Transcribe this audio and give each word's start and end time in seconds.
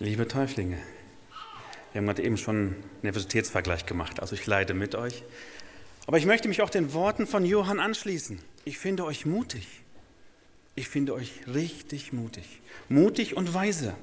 Liebe 0.00 0.28
Täuflinge, 0.28 0.78
wir 1.92 1.98
haben 1.98 2.06
gerade 2.06 2.22
eben 2.22 2.36
schon 2.36 2.56
einen 2.56 2.84
Universitätsvergleich 3.02 3.84
gemacht, 3.84 4.20
also 4.20 4.36
ich 4.36 4.46
leide 4.46 4.72
mit 4.72 4.94
euch. 4.94 5.24
Aber 6.06 6.18
ich 6.18 6.24
möchte 6.24 6.46
mich 6.46 6.62
auch 6.62 6.70
den 6.70 6.92
Worten 6.92 7.26
von 7.26 7.44
Johann 7.44 7.80
anschließen. 7.80 8.38
Ich 8.64 8.78
finde 8.78 9.04
euch 9.04 9.26
mutig. 9.26 9.66
Ich 10.76 10.88
finde 10.88 11.14
euch 11.14 11.32
richtig 11.52 12.12
mutig. 12.12 12.60
Mutig 12.88 13.36
und 13.36 13.52
weise. 13.54 13.96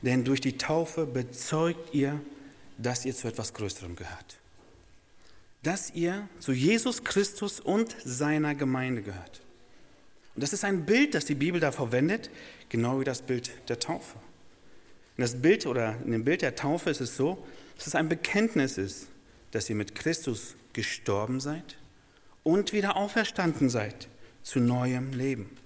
Denn 0.00 0.24
durch 0.24 0.40
die 0.40 0.56
Taufe 0.56 1.04
bezeugt 1.04 1.92
ihr, 1.92 2.18
dass 2.78 3.04
ihr 3.04 3.14
zu 3.14 3.28
etwas 3.28 3.52
Größerem 3.52 3.96
gehört. 3.96 4.38
Dass 5.62 5.90
ihr 5.90 6.26
zu 6.38 6.52
Jesus 6.52 7.04
Christus 7.04 7.60
und 7.60 7.94
seiner 8.02 8.54
Gemeinde 8.54 9.02
gehört. 9.02 9.42
Und 10.34 10.42
das 10.42 10.54
ist 10.54 10.64
ein 10.64 10.86
Bild, 10.86 11.14
das 11.14 11.26
die 11.26 11.34
Bibel 11.34 11.60
da 11.60 11.70
verwendet, 11.70 12.30
genau 12.70 12.98
wie 13.00 13.04
das 13.04 13.20
Bild 13.20 13.50
der 13.68 13.78
Taufe. 13.78 14.16
In 15.16 15.22
das 15.22 15.40
Bild 15.40 15.66
oder 15.66 15.96
in 16.04 16.10
dem 16.10 16.24
Bild 16.24 16.42
der 16.42 16.56
Taufe 16.56 16.90
ist 16.90 17.00
es 17.00 17.16
so, 17.16 17.44
dass 17.76 17.86
es 17.86 17.94
ein 17.94 18.08
Bekenntnis 18.08 18.78
ist, 18.78 19.08
dass 19.52 19.70
ihr 19.70 19.76
mit 19.76 19.94
Christus 19.94 20.56
gestorben 20.72 21.40
seid 21.40 21.76
und 22.42 22.72
wieder 22.72 22.96
auferstanden 22.96 23.70
seid 23.70 24.08
zu 24.42 24.60
neuem 24.60 25.12
Leben. 25.12 25.56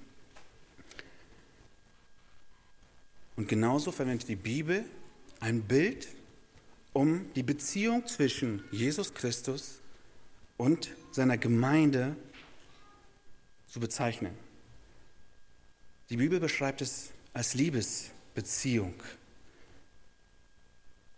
Und 3.36 3.48
genauso 3.48 3.92
verwendet 3.92 4.28
die 4.28 4.36
Bibel 4.36 4.84
ein 5.40 5.62
Bild, 5.62 6.08
um 6.92 7.32
die 7.34 7.42
Beziehung 7.42 8.06
zwischen 8.06 8.64
Jesus 8.70 9.14
Christus 9.14 9.80
und 10.56 10.90
seiner 11.12 11.38
Gemeinde 11.38 12.16
zu 13.68 13.80
bezeichnen. 13.80 14.34
Die 16.10 16.16
Bibel 16.16 16.40
beschreibt 16.40 16.80
es 16.82 17.10
als 17.32 17.54
Liebesbeziehung. 17.54 18.94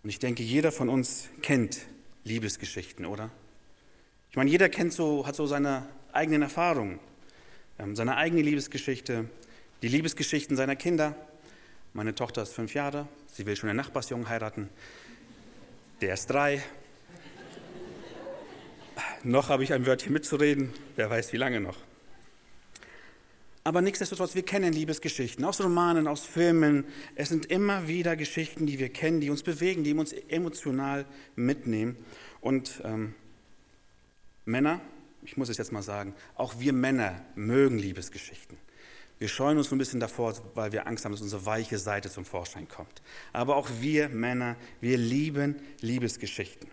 Und 0.02 0.10
ich 0.10 0.18
denke, 0.18 0.42
jeder 0.42 0.72
von 0.72 0.88
uns 0.88 1.28
kennt 1.42 1.80
Liebesgeschichten, 2.24 3.04
oder? 3.04 3.30
Ich 4.30 4.36
meine, 4.36 4.50
jeder 4.50 4.68
kennt 4.68 4.92
so, 4.92 5.26
hat 5.26 5.34
so 5.34 5.46
seine 5.46 5.86
eigenen 6.12 6.42
Erfahrungen, 6.42 7.00
ähm, 7.78 7.96
seine 7.96 8.16
eigene 8.16 8.42
Liebesgeschichte, 8.42 9.28
die 9.82 9.88
Liebesgeschichten 9.88 10.56
seiner 10.56 10.76
Kinder. 10.76 11.14
Meine 11.92 12.14
Tochter 12.14 12.42
ist 12.42 12.52
fünf 12.52 12.74
Jahre, 12.74 13.08
sie 13.26 13.44
will 13.46 13.56
schon 13.56 13.68
einen 13.68 13.76
Nachbarsjungen 13.76 14.28
heiraten. 14.28 14.68
Der 16.00 16.14
ist 16.14 16.26
drei. 16.26 16.62
noch 19.22 19.48
habe 19.48 19.64
ich 19.64 19.72
ein 19.72 19.84
Wörtchen 19.84 20.12
mitzureden, 20.12 20.72
wer 20.96 21.10
weiß 21.10 21.32
wie 21.32 21.36
lange 21.36 21.60
noch. 21.60 21.76
Aber 23.62 23.82
nichtsdestotrotz, 23.82 24.34
wir 24.34 24.42
kennen 24.42 24.72
Liebesgeschichten 24.72 25.44
aus 25.44 25.62
Romanen, 25.62 26.06
aus 26.06 26.24
Filmen. 26.24 26.84
Es 27.14 27.28
sind 27.28 27.46
immer 27.46 27.88
wieder 27.88 28.16
Geschichten, 28.16 28.66
die 28.66 28.78
wir 28.78 28.88
kennen, 28.88 29.20
die 29.20 29.28
uns 29.28 29.42
bewegen, 29.42 29.84
die 29.84 29.92
uns 29.92 30.12
emotional 30.12 31.04
mitnehmen. 31.36 31.96
Und 32.40 32.80
ähm, 32.84 33.14
Männer, 34.46 34.80
ich 35.22 35.36
muss 35.36 35.50
es 35.50 35.58
jetzt 35.58 35.72
mal 35.72 35.82
sagen, 35.82 36.14
auch 36.36 36.54
wir 36.58 36.72
Männer 36.72 37.22
mögen 37.34 37.78
Liebesgeschichten. 37.78 38.56
Wir 39.18 39.28
scheuen 39.28 39.58
uns 39.58 39.70
ein 39.70 39.76
bisschen 39.76 40.00
davor, 40.00 40.34
weil 40.54 40.72
wir 40.72 40.86
Angst 40.86 41.04
haben, 41.04 41.12
dass 41.12 41.20
unsere 41.20 41.44
weiche 41.44 41.76
Seite 41.76 42.08
zum 42.08 42.24
Vorschein 42.24 42.66
kommt. 42.66 43.02
Aber 43.34 43.56
auch 43.56 43.68
wir 43.80 44.08
Männer, 44.08 44.56
wir 44.80 44.96
lieben 44.96 45.56
Liebesgeschichten. 45.82 46.70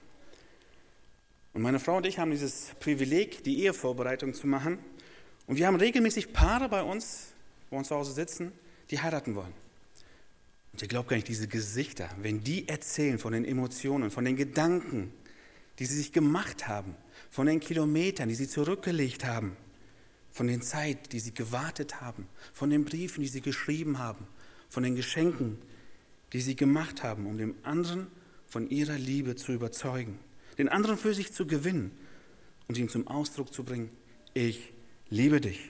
Und 1.54 1.62
meine 1.62 1.80
Frau 1.80 1.98
und 1.98 2.06
ich 2.06 2.20
haben 2.20 2.32
dieses 2.32 2.72
Privileg, 2.80 3.44
die 3.44 3.64
Ehevorbereitung 3.64 4.34
zu 4.34 4.48
machen. 4.48 4.80
Und 5.48 5.56
wir 5.56 5.66
haben 5.66 5.78
regelmäßig 5.78 6.34
Paare 6.34 6.70
bei 6.70 6.84
uns, 6.84 7.34
wo 7.70 7.78
uns 7.78 7.88
zu 7.88 7.96
Hause 7.96 8.12
sitzen, 8.12 8.52
die 8.92 9.02
heiraten 9.02 9.36
wollen. 9.36 9.54
Und 10.74 10.82
ihr 10.82 10.88
glaubt 10.88 11.10
gar 11.10 11.16
nicht, 11.16 11.28
diese 11.28 11.48
Gesichter, 11.48 12.10
wenn 12.22 12.44
die 12.44 12.68
erzählen 12.68 13.18
von 13.18 13.34
den 13.34 13.46
Emotionen, 13.46 14.12
von 14.12 14.26
den 14.26 14.36
Gedanken, 14.36 15.12
die 15.80 15.86
sie 15.86 15.96
sich 15.96 16.12
gemacht 16.12 16.68
haben, 16.68 16.96
von 17.32 17.48
den 17.48 17.60
Kilometern, 17.60 18.30
die 18.30 18.36
sie 18.36 18.48
zurückgelegt 18.48 19.26
haben, 19.26 19.56
von 20.32 20.48
den 20.48 20.62
Zeit, 20.62 21.14
die 21.14 21.20
sie 21.20 21.34
gewartet 21.34 22.02
haben, 22.02 22.28
von 22.54 22.70
den 22.70 22.86
Briefen, 22.86 23.22
die 23.22 23.28
sie 23.28 23.42
geschrieben 23.42 23.98
haben, 23.98 24.28
von 24.70 24.84
den 24.84 24.96
Geschenken, 24.96 25.58
die 26.34 26.42
sie 26.42 26.56
gemacht 26.56 27.04
haben, 27.04 27.26
um 27.26 27.38
dem 27.38 27.56
anderen 27.64 28.08
von 28.46 28.70
ihrer 28.70 28.98
Liebe 28.98 29.36
zu 29.36 29.54
überzeugen, 29.54 30.20
den 30.58 30.70
anderen 30.70 30.98
für 30.98 31.14
sich 31.14 31.34
zu 31.34 31.48
gewinnen 31.48 31.92
und 32.68 32.78
ihm 32.78 32.90
zum 32.90 33.08
Ausdruck 33.08 33.54
zu 33.54 33.64
bringen, 33.64 33.90
ich 34.34 34.74
liebe 35.10 35.42
dich. 35.42 35.70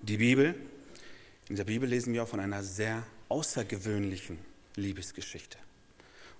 Die 0.00 0.18
Bibel, 0.18 0.54
in 1.48 1.56
der 1.56 1.64
Bibel 1.64 1.88
lesen 1.88 2.12
wir 2.12 2.22
auch 2.22 2.28
von 2.28 2.40
einer 2.40 2.62
sehr 2.62 3.02
außergewöhnlichen 3.28 4.38
Liebesgeschichte. 4.76 5.58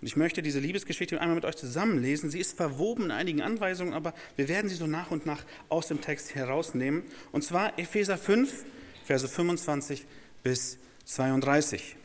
Und 0.00 0.06
ich 0.06 0.16
möchte 0.16 0.42
diese 0.42 0.60
Liebesgeschichte 0.60 1.20
einmal 1.20 1.34
mit 1.34 1.44
euch 1.44 1.56
zusammenlesen. 1.56 2.30
Sie 2.30 2.38
ist 2.38 2.56
verwoben 2.56 3.06
in 3.06 3.10
einigen 3.10 3.42
Anweisungen, 3.42 3.94
aber 3.94 4.14
wir 4.36 4.48
werden 4.48 4.68
sie 4.68 4.76
so 4.76 4.86
nach 4.86 5.10
und 5.10 5.26
nach 5.26 5.44
aus 5.68 5.88
dem 5.88 6.00
Text 6.00 6.36
herausnehmen. 6.36 7.02
Und 7.32 7.42
zwar 7.42 7.78
Epheser 7.78 8.16
5, 8.16 8.64
Verse 9.04 9.26
25 9.26 10.04
bis 10.44 10.78
32. 11.04 11.96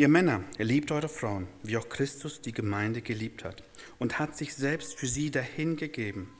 Ihr 0.00 0.08
Männer, 0.08 0.42
liebt 0.56 0.92
eure 0.92 1.10
Frauen, 1.10 1.46
wie 1.62 1.76
auch 1.76 1.90
Christus 1.90 2.40
die 2.40 2.54
Gemeinde 2.54 3.02
geliebt 3.02 3.44
hat 3.44 3.62
und 3.98 4.18
hat 4.18 4.34
sich 4.34 4.54
selbst 4.54 4.98
für 4.98 5.06
sie 5.06 5.30
dahingegeben, 5.30 6.30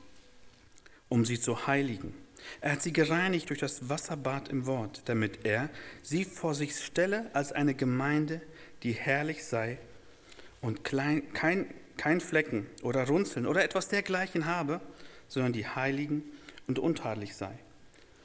um 1.09 1.25
sie 1.25 1.39
zu 1.39 1.67
heiligen. 1.67 2.15
Er 2.59 2.71
hat 2.71 2.81
sie 2.81 2.91
gereinigt 2.91 3.51
durch 3.51 3.59
das 3.59 3.87
Wasserbad 3.87 4.49
im 4.49 4.65
Wort, 4.65 5.03
damit 5.05 5.45
er 5.45 5.69
sie 6.01 6.25
vor 6.25 6.55
sich 6.55 6.75
stelle 6.75 7.29
als 7.35 7.51
eine 7.51 7.75
Gemeinde, 7.75 8.41
die 8.81 8.93
herrlich 8.93 9.43
sei 9.43 9.77
und 10.61 10.83
klein, 10.83 11.31
kein, 11.33 11.67
kein 11.97 12.19
Flecken 12.19 12.65
oder 12.81 13.05
Runzeln 13.05 13.45
oder 13.45 13.63
etwas 13.63 13.89
dergleichen 13.89 14.47
habe, 14.47 14.81
sondern 15.27 15.53
die 15.53 15.67
heiligen 15.67 16.23
und 16.65 16.79
untadelig 16.79 17.35
sei. 17.35 17.53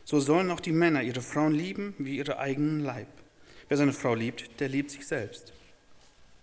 So 0.03 0.19
sollen 0.19 0.51
auch 0.51 0.61
die 0.61 0.73
Männer 0.73 1.03
ihre 1.03 1.21
Frauen 1.21 1.53
lieben 1.53 1.95
wie 1.99 2.17
ihre 2.17 2.39
eigenen 2.39 2.81
Leib. 2.81 3.09
Wer 3.69 3.77
seine 3.77 3.93
Frau 3.93 4.15
liebt, 4.15 4.61
der 4.61 4.69
liebt 4.69 4.91
sich 4.91 5.07
selbst. 5.07 5.53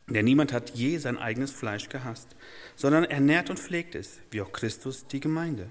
Denn 0.07 0.25
niemand 0.25 0.51
hat 0.51 0.71
je 0.71 0.97
sein 0.97 1.17
eigenes 1.17 1.51
Fleisch 1.51 1.87
gehasst, 1.87 2.27
sondern 2.75 3.05
ernährt 3.05 3.49
und 3.49 3.59
pflegt 3.59 3.95
es, 3.95 4.19
wie 4.31 4.41
auch 4.41 4.51
Christus 4.51 5.07
die 5.07 5.21
Gemeinde. 5.21 5.69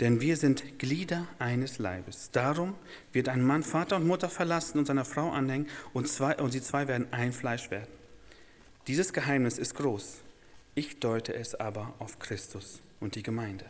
Denn 0.00 0.22
wir 0.22 0.38
sind 0.38 0.78
Glieder 0.78 1.26
eines 1.38 1.78
Leibes. 1.78 2.30
Darum 2.32 2.74
wird 3.12 3.28
ein 3.28 3.42
Mann 3.42 3.62
Vater 3.62 3.96
und 3.96 4.06
Mutter 4.06 4.30
verlassen 4.30 4.78
und 4.78 4.86
seiner 4.86 5.04
Frau 5.04 5.30
anhängen, 5.30 5.68
und, 5.92 6.08
zwei, 6.08 6.36
und 6.36 6.52
sie 6.52 6.62
zwei 6.62 6.88
werden 6.88 7.12
ein 7.12 7.34
Fleisch 7.34 7.70
werden. 7.70 7.88
Dieses 8.86 9.12
Geheimnis 9.12 9.58
ist 9.58 9.74
groß. 9.74 10.22
Ich 10.74 11.00
deute 11.00 11.34
es 11.34 11.54
aber 11.54 11.92
auf 11.98 12.18
Christus 12.18 12.80
und 12.98 13.14
die 13.14 13.22
Gemeinde. 13.22 13.66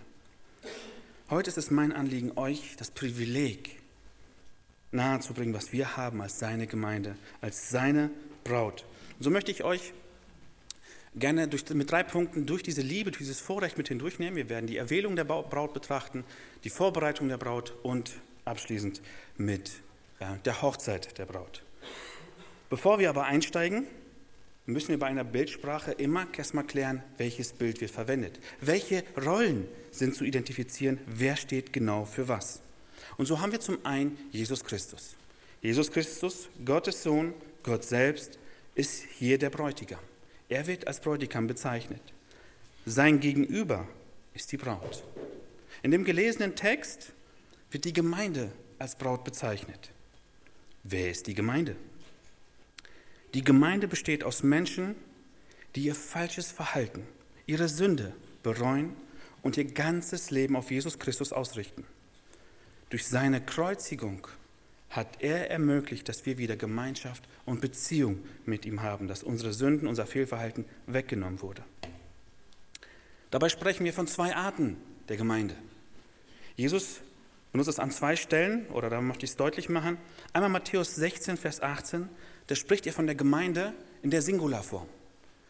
Heute 1.31 1.51
ist 1.51 1.59
es 1.59 1.73
mein 1.73 1.93
Anliegen, 1.93 2.33
euch 2.37 2.77
das 2.77 2.93
Privileg 2.93 3.80
nahezubringen, 4.93 5.55
was 5.55 5.73
wir 5.73 5.97
haben 5.97 6.21
als 6.21 6.39
seine 6.39 6.67
Gemeinde, 6.67 7.17
als 7.41 7.71
seine 7.71 8.11
Braut. 8.45 8.85
Und 9.19 9.25
so 9.25 9.31
möchte 9.31 9.51
ich 9.51 9.65
euch 9.65 9.93
gerne 11.15 11.49
durch, 11.49 11.69
mit 11.71 11.91
drei 11.91 12.03
Punkten 12.03 12.47
durch 12.47 12.63
diese 12.63 12.83
Liebe, 12.83 13.11
durch 13.11 13.19
dieses 13.19 13.41
Vorrecht 13.41 13.79
mit 13.79 13.89
hindurchnehmen. 13.89 14.37
Wir 14.37 14.49
werden 14.49 14.67
die 14.67 14.77
Erwählung 14.77 15.17
der 15.17 15.25
Braut 15.25 15.75
betrachten, 15.75 16.25
die 16.65 16.71
Vorbereitung 16.71 17.29
der 17.29 17.39
Braut 17.39 17.75
und 17.83 18.13
abschließend 18.45 19.01
mit 19.37 19.71
äh, 20.21 20.27
der 20.45 20.63
Hochzeit 20.63 21.19
der 21.19 21.27
Braut. 21.27 21.63
Bevor 22.69 22.99
wir 22.99 23.11
aber 23.11 23.25
einsteigen, 23.25 23.87
müssen 24.67 24.91
wir 24.91 24.99
bei 24.99 25.07
einer 25.07 25.25
Bildsprache 25.25 25.93
immer 25.93 26.27
erstmal 26.37 26.65
klären, 26.65 27.03
welches 27.17 27.53
Bild 27.53 27.81
wird 27.81 27.91
verwendet. 27.91 28.39
Welche 28.61 29.03
Rollen 29.17 29.67
sind 29.91 30.15
zu 30.15 30.25
identifizieren, 30.25 31.01
wer 31.07 31.37
steht 31.37 31.73
genau 31.73 32.05
für 32.05 32.29
was. 32.29 32.61
Und 33.21 33.27
so 33.27 33.39
haben 33.39 33.53
wir 33.53 33.61
zum 33.61 33.85
einen 33.85 34.17
Jesus 34.33 34.65
Christus. 34.65 35.15
Jesus 35.61 35.93
Christus, 35.93 36.49
Gottes 36.65 37.03
Sohn, 37.03 37.35
Gott 37.63 37.85
selbst, 37.85 38.39
ist 38.75 39.05
hier 39.19 39.37
der 39.37 39.51
Bräutigam. 39.51 40.01
Er 40.49 40.67
wird 40.67 40.87
als 40.87 41.01
Bräutigam 41.01 41.47
bezeichnet. 41.47 42.01
Sein 42.87 43.21
Gegenüber 43.21 43.87
ist 44.33 44.51
die 44.53 44.57
Braut. 44.57 45.05
In 45.83 45.91
dem 45.91 46.07
gelesenen 46.07 46.57
Text 46.57 47.13
wird 47.71 47.85
die 47.85 47.93
Gemeinde 47.93 48.53
als 48.79 48.97
Braut 48.97 49.23
bezeichnet. 49.23 49.91
Wer 50.83 51.11
ist 51.11 51.27
die 51.27 51.35
Gemeinde? 51.35 51.77
Die 53.35 53.45
Gemeinde 53.45 53.87
besteht 53.87 54.25
aus 54.25 54.43
Menschen, 54.43 54.95
die 55.75 55.83
ihr 55.83 55.95
falsches 55.95 56.51
Verhalten, 56.53 57.07
ihre 57.45 57.69
Sünde 57.69 58.15
bereuen 58.43 58.97
und 59.43 59.59
ihr 59.59 59.67
ganzes 59.67 60.31
Leben 60.31 60.57
auf 60.57 60.71
Jesus 60.71 60.99
Christus 60.99 61.35
ausrichten. 61.35 61.85
Durch 62.91 63.07
seine 63.07 63.41
Kreuzigung 63.41 64.27
hat 64.91 65.23
er 65.23 65.51
ermöglicht, 65.51 66.09
dass 66.09 66.27
wir 66.27 66.39
wieder 66.39 66.57
Gemeinschaft 66.57 67.23
und 67.47 67.61
Beziehung 67.61 68.19
mit 68.45 68.67
ihm 68.67 68.83
haben, 68.83 69.07
dass 69.07 69.23
unsere 69.23 69.53
Sünden, 69.53 69.87
unser 69.87 70.07
Fehlverhalten 70.07 70.65
weggenommen 70.87 71.41
wurde. 71.41 71.63
Dabei 73.31 73.49
sprechen 73.49 73.85
wir 73.85 73.93
von 73.93 74.09
zwei 74.09 74.35
Arten 74.35 74.77
der 75.09 75.17
Gemeinde. 75.17 75.55
Jesus 76.57 77.01
benutzt 77.53 77.69
es 77.69 77.79
an 77.79 77.93
zwei 77.93 78.17
Stellen, 78.17 78.67
oder 78.69 78.91
da 78.91 79.01
möchte 79.01 79.25
ich 79.25 79.31
es 79.31 79.37
deutlich 79.37 79.69
machen. 79.69 79.97
Einmal 80.33 80.51
Matthäus 80.51 80.97
16, 80.97 81.37
Vers 81.37 81.63
18, 81.63 82.09
da 82.49 82.55
spricht 82.57 82.87
er 82.87 82.93
von 82.93 83.07
der 83.07 83.15
Gemeinde 83.15 83.73
in 84.03 84.11
der 84.11 84.23
Singularform. 84.23 84.89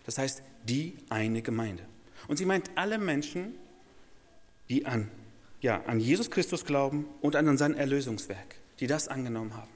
Das 0.04 0.18
heißt, 0.18 0.42
die 0.64 0.98
eine 1.08 1.40
Gemeinde. 1.40 1.84
Und 2.28 2.36
sie 2.36 2.44
meint 2.44 2.70
alle 2.74 2.98
Menschen, 2.98 3.54
die 4.68 4.84
an, 4.84 5.10
ja, 5.60 5.82
an 5.86 6.00
Jesus 6.00 6.30
Christus 6.30 6.64
glauben 6.64 7.06
und 7.20 7.36
an 7.36 7.56
sein 7.56 7.74
Erlösungswerk, 7.74 8.56
die 8.80 8.86
das 8.86 9.08
angenommen 9.08 9.56
haben. 9.56 9.70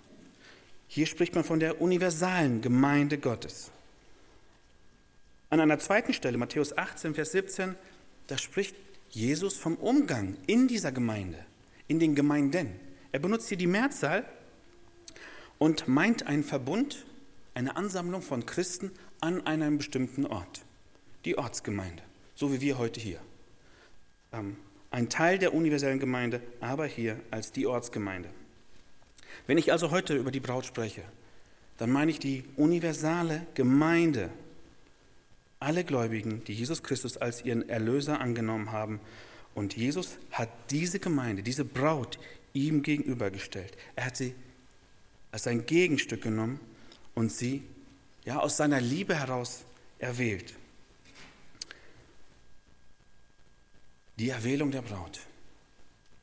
Hier 0.89 1.07
spricht 1.07 1.35
man 1.35 1.45
von 1.45 1.61
der 1.61 1.81
universalen 1.81 2.61
Gemeinde 2.61 3.19
Gottes. 3.19 3.71
An 5.51 5.61
einer 5.61 5.79
zweiten 5.79 6.13
Stelle, 6.13 6.39
Matthäus 6.39 6.77
18, 6.77 7.15
Vers 7.15 7.33
17, 7.33 7.75
da 8.27 8.39
spricht 8.39 8.75
Jesus 9.11 9.57
vom 9.57 9.77
Umgang 9.77 10.37
in 10.47 10.69
dieser 10.69 10.93
Gemeinde, 10.93 11.39
in 11.87 12.01
den 12.01 12.15
Gemeinden. 12.15 12.71
Er 13.13 13.21
benutzt 13.21 13.49
hier 13.49 13.59
die 13.59 13.67
Mehrzahl 13.67 14.25
und 15.59 15.87
meint 15.87 16.27
einen 16.27 16.45
Verbund, 16.45 17.05
eine 17.55 17.77
Ansammlung 17.77 18.23
von 18.23 18.47
Christen 18.47 18.91
an 19.21 19.47
einem 19.47 19.79
bestimmten 19.79 20.27
Ort, 20.27 20.63
die 21.25 21.39
Ortsgemeinde, 21.39 22.03
so 22.35 22.53
wie 22.53 22.61
wir 22.61 22.79
heute 22.79 23.01
hier. 23.01 23.21
Ähm, 24.33 24.57
ein 24.94 25.08
Teil 25.08 25.41
der 25.41 25.52
universellen 25.52 25.99
Gemeinde, 25.99 26.41
aber 26.61 26.87
hier 26.87 27.19
als 27.32 27.50
die 27.50 27.67
Ortsgemeinde. 27.67 28.29
Wenn 29.49 29.58
ich 29.58 29.73
also 29.73 29.91
heute 29.91 30.14
über 30.14 30.31
die 30.31 30.38
Braut 30.38 30.67
spreche, 30.67 31.02
dann 31.79 31.91
meine 31.91 32.12
ich 32.12 32.20
die 32.20 32.44
universale 32.56 33.44
Gemeinde, 33.55 34.31
alle 35.58 35.82
Gläubigen, 35.82 36.44
die 36.44 36.52
Jesus 36.52 36.85
Christus 36.85 37.17
als 37.17 37.44
ihren 37.44 37.69
Erlöser 37.69 38.20
angenommen 38.20 38.70
haben. 38.70 39.00
Und 39.56 39.76
Jesus 39.76 40.17
hat 40.31 40.49
diese 40.70 41.00
Gemeinde, 41.00 41.43
diese 41.43 41.64
Braut 41.64 42.20
ihm 42.52 42.85
gegenübergestellt. 42.85 43.76
Er 43.97 44.06
hat 44.06 44.17
sie 44.17 44.32
als 45.32 45.43
sein 45.43 45.67
Gegenstück 45.67 46.23
genommen 46.23 46.61
und 47.17 47.32
sie 47.32 47.64
ja, 48.25 48.38
aus 48.38 48.56
seiner 48.56 48.81
Liebe 48.81 49.19
heraus 49.19 49.64
erwählt. 49.99 50.55
Die 54.19 54.28
Erwählung 54.28 54.70
der 54.70 54.82
Braut. 54.82 55.20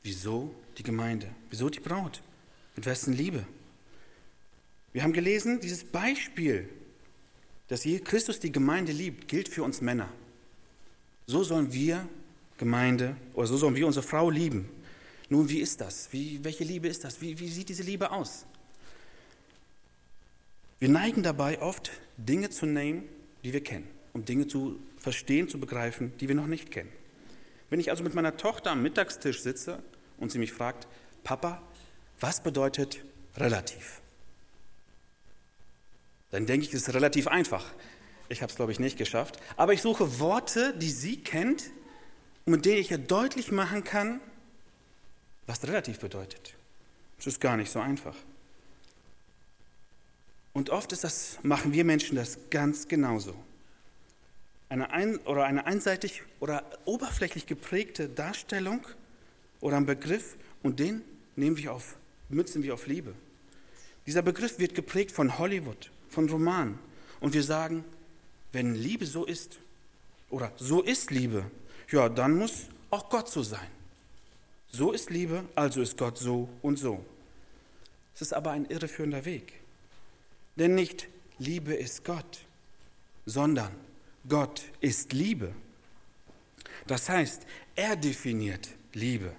Wieso 0.02 0.54
die 0.78 0.82
Gemeinde? 0.82 1.28
Wieso 1.50 1.68
die 1.68 1.80
Braut? 1.80 2.22
Mit 2.74 2.86
wessen 2.86 3.12
Liebe? 3.12 3.46
Wir 4.92 5.02
haben 5.02 5.12
gelesen, 5.12 5.60
dieses 5.60 5.84
Beispiel, 5.84 6.68
dass 7.68 7.82
Christus 8.04 8.40
die 8.40 8.52
Gemeinde 8.52 8.92
liebt, 8.92 9.28
gilt 9.28 9.48
für 9.48 9.62
uns 9.62 9.80
Männer. 9.80 10.08
So 11.26 11.44
sollen 11.44 11.72
wir 11.72 12.08
Gemeinde 12.58 13.16
oder 13.34 13.46
so 13.46 13.56
sollen 13.56 13.74
wir 13.74 13.86
unsere 13.86 14.06
Frau 14.06 14.30
lieben. 14.30 14.68
Nun, 15.28 15.48
wie 15.48 15.60
ist 15.60 15.80
das? 15.80 16.12
Wie, 16.12 16.42
welche 16.44 16.64
Liebe 16.64 16.88
ist 16.88 17.04
das? 17.04 17.20
Wie, 17.20 17.38
wie 17.38 17.48
sieht 17.48 17.68
diese 17.68 17.82
Liebe 17.82 18.10
aus? 18.10 18.44
Wir 20.78 20.88
neigen 20.88 21.22
dabei 21.22 21.60
oft, 21.62 21.90
Dinge 22.16 22.50
zu 22.50 22.66
nehmen, 22.66 23.04
die 23.44 23.52
wir 23.52 23.62
kennen, 23.62 23.88
um 24.12 24.24
Dinge 24.24 24.46
zu 24.48 24.78
verstehen, 24.98 25.48
zu 25.48 25.58
begreifen, 25.58 26.12
die 26.18 26.28
wir 26.28 26.34
noch 26.34 26.46
nicht 26.46 26.70
kennen. 26.70 26.90
Wenn 27.72 27.80
ich 27.80 27.88
also 27.88 28.02
mit 28.04 28.12
meiner 28.12 28.36
Tochter 28.36 28.72
am 28.72 28.82
Mittagstisch 28.82 29.40
sitze 29.40 29.82
und 30.18 30.30
sie 30.30 30.38
mich 30.38 30.52
fragt, 30.52 30.86
Papa, 31.24 31.62
was 32.20 32.42
bedeutet 32.42 33.02
relativ? 33.38 34.02
Dann 36.32 36.44
denke 36.44 36.66
ich, 36.66 36.74
es 36.74 36.86
ist 36.86 36.94
relativ 36.94 37.28
einfach. 37.28 37.64
Ich 38.28 38.42
habe 38.42 38.50
es, 38.50 38.56
glaube 38.56 38.72
ich, 38.72 38.78
nicht 38.78 38.98
geschafft. 38.98 39.40
Aber 39.56 39.72
ich 39.72 39.80
suche 39.80 40.20
Worte, 40.20 40.74
die 40.76 40.90
sie 40.90 41.22
kennt 41.22 41.70
und 42.44 42.52
mit 42.52 42.66
denen 42.66 42.76
ich 42.76 42.90
ihr 42.90 42.98
deutlich 42.98 43.50
machen 43.50 43.84
kann, 43.84 44.20
was 45.46 45.66
relativ 45.66 45.98
bedeutet. 45.98 46.52
Es 47.18 47.26
ist 47.26 47.40
gar 47.40 47.56
nicht 47.56 47.72
so 47.72 47.80
einfach. 47.80 48.16
Und 50.52 50.68
oft 50.68 50.92
ist 50.92 51.04
das, 51.04 51.38
machen 51.42 51.72
wir 51.72 51.86
Menschen 51.86 52.16
das 52.16 52.36
ganz 52.50 52.86
genauso. 52.86 53.34
Eine, 54.72 54.90
ein, 54.90 55.18
oder 55.26 55.44
eine 55.44 55.66
einseitig 55.66 56.22
oder 56.40 56.64
oberflächlich 56.86 57.44
geprägte 57.44 58.08
Darstellung 58.08 58.86
oder 59.60 59.76
ein 59.76 59.84
Begriff 59.84 60.38
und 60.62 60.80
den 60.80 61.02
nehmen 61.36 61.58
wir 61.58 61.74
auf, 61.74 61.98
münzen 62.30 62.62
wir 62.62 62.72
auf 62.72 62.86
Liebe. 62.86 63.12
Dieser 64.06 64.22
Begriff 64.22 64.58
wird 64.58 64.74
geprägt 64.74 65.12
von 65.12 65.36
Hollywood, 65.38 65.90
von 66.08 66.26
Romanen. 66.26 66.78
Und 67.20 67.34
wir 67.34 67.42
sagen, 67.42 67.84
wenn 68.52 68.74
Liebe 68.74 69.04
so 69.04 69.26
ist, 69.26 69.58
oder 70.30 70.50
so 70.56 70.80
ist 70.80 71.10
Liebe, 71.10 71.44
ja, 71.90 72.08
dann 72.08 72.38
muss 72.38 72.68
auch 72.88 73.10
Gott 73.10 73.28
so 73.28 73.42
sein. 73.42 73.68
So 74.70 74.92
ist 74.92 75.10
Liebe, 75.10 75.44
also 75.54 75.82
ist 75.82 75.98
Gott 75.98 76.16
so 76.16 76.48
und 76.62 76.78
so. 76.78 77.04
Es 78.14 78.22
ist 78.22 78.32
aber 78.32 78.52
ein 78.52 78.64
irreführender 78.64 79.26
Weg. 79.26 79.52
Denn 80.56 80.74
nicht 80.74 81.08
Liebe 81.38 81.74
ist 81.74 82.06
Gott, 82.06 82.46
sondern 83.26 83.72
Gott 84.28 84.62
ist 84.80 85.12
Liebe. 85.12 85.52
Das 86.86 87.08
heißt, 87.08 87.46
er 87.74 87.96
definiert 87.96 88.68
Liebe. 88.92 89.34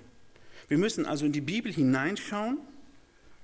Wir 0.68 0.78
müssen 0.78 1.06
also 1.06 1.26
in 1.26 1.32
die 1.32 1.42
Bibel 1.42 1.72
hineinschauen 1.72 2.58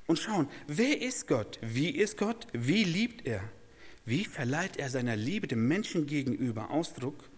und 0.07 0.19
schauen, 0.19 0.49
wer 0.67 1.01
ist 1.01 1.27
Gott? 1.27 1.59
Wie 1.61 1.89
ist 1.89 2.17
Gott? 2.17 2.47
Wie 2.53 2.83
liebt 2.83 3.25
er? 3.25 3.41
Wie 4.05 4.25
verleiht 4.25 4.77
er 4.77 4.89
seiner 4.89 5.15
Liebe 5.15 5.47
dem 5.47 5.67
Menschen 5.67 6.07
gegenüber 6.07 6.71
Ausdruck? 6.71 7.29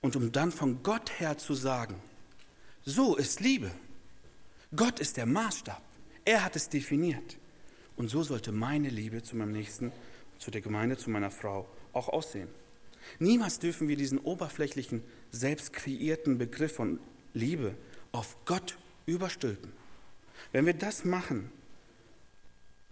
Und 0.00 0.16
um 0.16 0.32
dann 0.32 0.52
von 0.52 0.82
Gott 0.82 1.18
her 1.18 1.38
zu 1.38 1.54
sagen, 1.54 1.96
so 2.84 3.16
ist 3.16 3.40
Liebe. 3.40 3.70
Gott 4.76 5.00
ist 5.00 5.16
der 5.16 5.26
Maßstab. 5.26 5.82
Er 6.24 6.44
hat 6.44 6.56
es 6.56 6.68
definiert. 6.68 7.36
Und 7.96 8.08
so 8.08 8.22
sollte 8.22 8.52
meine 8.52 8.88
Liebe 8.88 9.22
zu 9.22 9.36
meinem 9.36 9.52
Nächsten, 9.52 9.92
zu 10.38 10.50
der 10.50 10.60
Gemeinde, 10.60 10.96
zu 10.96 11.10
meiner 11.10 11.30
Frau 11.30 11.66
auch 11.94 12.08
aussehen. 12.08 12.48
Niemals 13.18 13.58
dürfen 13.58 13.88
wir 13.88 13.96
diesen 13.96 14.18
oberflächlichen, 14.18 15.02
selbst 15.30 15.72
kreierten 15.72 16.38
Begriff 16.38 16.74
von 16.74 16.98
Liebe 17.34 17.74
auf 18.12 18.36
Gott 18.44 18.76
überstülpen. 19.06 19.72
Wenn 20.52 20.66
wir 20.66 20.74
das 20.74 21.04
machen, 21.04 21.50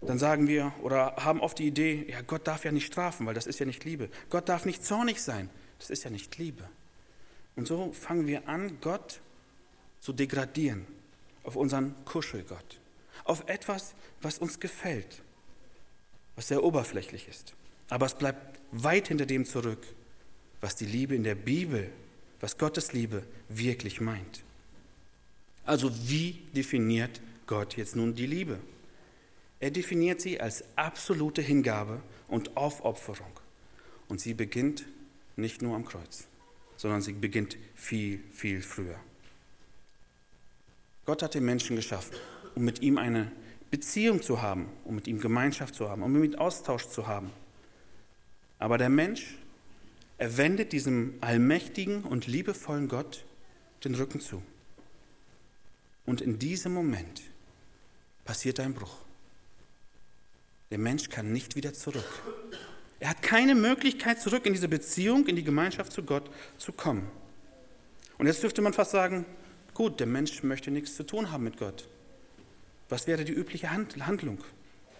dann 0.01 0.19
sagen 0.19 0.47
wir 0.47 0.73
oder 0.81 1.15
haben 1.17 1.39
oft 1.39 1.57
die 1.59 1.67
Idee, 1.67 2.05
ja, 2.09 2.21
Gott 2.21 2.47
darf 2.47 2.65
ja 2.65 2.71
nicht 2.71 2.85
strafen, 2.85 3.25
weil 3.25 3.33
das 3.33 3.47
ist 3.47 3.59
ja 3.59 3.65
nicht 3.65 3.85
Liebe. 3.85 4.09
Gott 4.29 4.49
darf 4.49 4.65
nicht 4.65 4.85
zornig 4.85 5.21
sein, 5.21 5.49
das 5.79 5.89
ist 5.89 6.03
ja 6.03 6.09
nicht 6.09 6.37
Liebe. 6.37 6.67
Und 7.55 7.67
so 7.67 7.91
fangen 7.93 8.27
wir 8.27 8.47
an, 8.47 8.79
Gott 8.81 9.21
zu 9.99 10.11
degradieren 10.11 10.85
auf 11.43 11.55
unseren 11.55 11.95
Kuschelgott 12.05 12.79
auf 13.23 13.47
etwas, 13.47 13.93
was 14.21 14.37
uns 14.37 14.59
gefällt, 14.59 15.21
was 16.35 16.47
sehr 16.47 16.63
oberflächlich 16.63 17.27
ist. 17.27 17.55
Aber 17.93 18.07
es 18.07 18.15
bleibt 18.15 18.59
weit 18.71 19.09
hinter 19.09 19.27
dem 19.27 19.45
zurück, 19.45 19.85
was 20.61 20.75
die 20.75 20.87
Liebe 20.87 21.13
in 21.13 21.23
der 21.23 21.35
Bibel, 21.35 21.91
was 22.39 22.57
Gottes 22.57 22.91
Liebe 22.91 23.21
wirklich 23.49 24.01
meint. 24.01 24.41
Also 25.63 25.91
wie 26.09 26.39
definiert 26.55 27.21
Gott 27.45 27.77
jetzt 27.77 27.95
nun 27.95 28.15
die 28.15 28.25
Liebe? 28.25 28.57
Er 29.59 29.69
definiert 29.69 30.21
sie 30.21 30.41
als 30.41 30.63
absolute 30.75 31.43
Hingabe 31.43 32.01
und 32.27 32.57
Aufopferung. 32.57 33.39
Und 34.07 34.19
sie 34.19 34.33
beginnt 34.33 34.85
nicht 35.35 35.61
nur 35.61 35.75
am 35.75 35.85
Kreuz, 35.85 36.25
sondern 36.77 37.03
sie 37.03 37.13
beginnt 37.13 37.57
viel, 37.75 38.23
viel 38.31 38.63
früher. 38.63 38.99
Gott 41.05 41.21
hat 41.21 41.35
den 41.35 41.45
Menschen 41.45 41.75
geschaffen 41.75 42.17
um 42.55 42.63
mit 42.63 42.81
ihm 42.81 42.97
eine 42.97 43.31
Beziehung 43.69 44.23
zu 44.23 44.41
haben, 44.41 44.67
um 44.83 44.95
mit 44.95 45.07
ihm 45.07 45.19
Gemeinschaft 45.19 45.75
zu 45.75 45.89
haben, 45.89 46.01
um 46.01 46.11
mit 46.11 46.33
ihm 46.33 46.39
Austausch 46.39 46.87
zu 46.87 47.05
haben. 47.05 47.31
Aber 48.63 48.77
der 48.77 48.87
Mensch, 48.87 49.35
er 50.17 50.37
wendet 50.37 50.71
diesem 50.71 51.15
allmächtigen 51.19 52.05
und 52.05 52.27
liebevollen 52.27 52.87
Gott 52.87 53.25
den 53.83 53.93
Rücken 53.93 54.21
zu. 54.21 54.41
Und 56.05 56.21
in 56.21 56.39
diesem 56.39 56.73
Moment 56.73 57.23
passiert 58.23 58.61
ein 58.61 58.73
Bruch. 58.73 58.99
Der 60.71 60.77
Mensch 60.77 61.09
kann 61.09 61.33
nicht 61.33 61.57
wieder 61.57 61.73
zurück. 61.73 62.07
Er 63.01 63.09
hat 63.09 63.21
keine 63.21 63.53
Möglichkeit, 63.53 64.21
zurück 64.21 64.45
in 64.45 64.53
diese 64.53 64.69
Beziehung, 64.69 65.27
in 65.27 65.35
die 65.35 65.43
Gemeinschaft 65.43 65.91
zu 65.91 66.01
Gott 66.01 66.31
zu 66.57 66.71
kommen. 66.71 67.11
Und 68.17 68.27
jetzt 68.27 68.43
dürfte 68.43 68.61
man 68.61 68.71
fast 68.71 68.91
sagen, 68.91 69.25
gut, 69.73 69.99
der 69.99 70.07
Mensch 70.07 70.41
möchte 70.41 70.71
nichts 70.71 70.95
zu 70.95 71.03
tun 71.03 71.31
haben 71.31 71.43
mit 71.43 71.57
Gott. 71.57 71.89
Was 72.87 73.07
wäre 73.07 73.25
die 73.25 73.33
übliche 73.33 73.71
Handlung, 73.71 74.37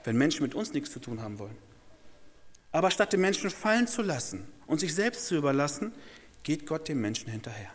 wenn 0.04 0.18
Menschen 0.18 0.44
mit 0.44 0.54
uns 0.54 0.74
nichts 0.74 0.92
zu 0.92 1.00
tun 1.00 1.22
haben 1.22 1.40
wollen? 1.40 1.73
Aber 2.74 2.92
statt 2.92 3.14
den 3.14 3.22
Menschen 3.22 3.50
fallen 3.50 3.88
zu 3.88 4.02
lassen 4.02 4.46
und 4.68 4.80
sich 4.80 4.94
selbst 4.94 5.28
zu 5.28 5.36
überlassen, 5.36 5.94
geht 6.42 6.66
Gott 6.66 6.90
dem 6.90 7.00
Menschen 7.00 7.32
hinterher. 7.32 7.72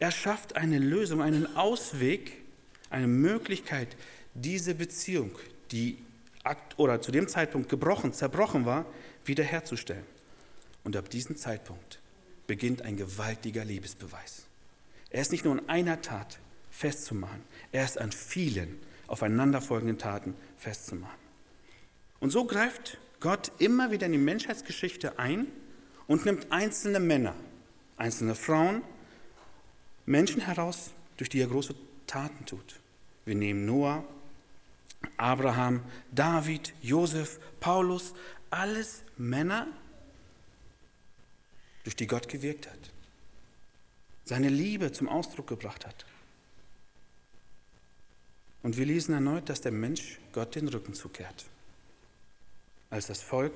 Er 0.00 0.10
schafft 0.10 0.56
eine 0.56 0.78
Lösung, 0.78 1.22
einen 1.22 1.56
Ausweg, 1.56 2.42
eine 2.90 3.06
Möglichkeit, 3.06 3.96
diese 4.34 4.74
Beziehung, 4.74 5.30
die 5.70 5.96
oder 6.76 7.00
zu 7.00 7.12
dem 7.12 7.28
Zeitpunkt 7.28 7.68
gebrochen, 7.68 8.12
zerbrochen 8.12 8.64
war, 8.66 8.86
wiederherzustellen. 9.24 10.06
Und 10.82 10.96
ab 10.96 11.08
diesem 11.10 11.36
Zeitpunkt 11.36 12.00
beginnt 12.46 12.82
ein 12.82 12.96
gewaltiger 12.96 13.64
Liebesbeweis. 13.64 14.46
Er 15.10 15.20
ist 15.20 15.30
nicht 15.30 15.44
nur 15.44 15.58
in 15.58 15.68
einer 15.68 16.00
Tat 16.02 16.38
festzumachen, 16.70 17.42
er 17.70 17.84
ist 17.84 17.98
an 17.98 18.10
vielen 18.10 18.80
aufeinanderfolgenden 19.06 19.98
Taten 19.98 20.34
festzumachen. 20.56 21.20
Und 22.20 22.30
so 22.30 22.46
greift 22.46 22.98
Gott 23.20 23.52
immer 23.58 23.90
wieder 23.90 24.06
in 24.06 24.12
die 24.12 24.18
Menschheitsgeschichte 24.18 25.18
ein 25.18 25.46
und 26.06 26.24
nimmt 26.24 26.50
einzelne 26.50 27.00
Männer, 27.00 27.34
einzelne 27.96 28.34
Frauen, 28.34 28.82
Menschen 30.06 30.40
heraus, 30.40 30.90
durch 31.18 31.28
die 31.28 31.40
er 31.40 31.46
große 31.46 31.74
Taten 32.06 32.46
tut. 32.46 32.80
Wir 33.26 33.34
nehmen 33.34 33.66
Noah, 33.66 34.02
Abraham, 35.18 35.82
David, 36.10 36.72
Josef, 36.82 37.38
Paulus, 37.60 38.14
alles 38.48 39.02
Männer, 39.16 39.68
durch 41.84 41.96
die 41.96 42.06
Gott 42.06 42.28
gewirkt 42.28 42.68
hat, 42.68 42.90
seine 44.24 44.48
Liebe 44.48 44.92
zum 44.92 45.08
Ausdruck 45.08 45.46
gebracht 45.46 45.86
hat. 45.86 46.06
Und 48.62 48.76
wir 48.76 48.84
lesen 48.84 49.14
erneut, 49.14 49.48
dass 49.48 49.60
der 49.60 49.72
Mensch 49.72 50.18
Gott 50.32 50.54
den 50.54 50.68
Rücken 50.68 50.94
zukehrt. 50.94 51.46
Als 52.90 53.06
das 53.06 53.22
Volk 53.22 53.54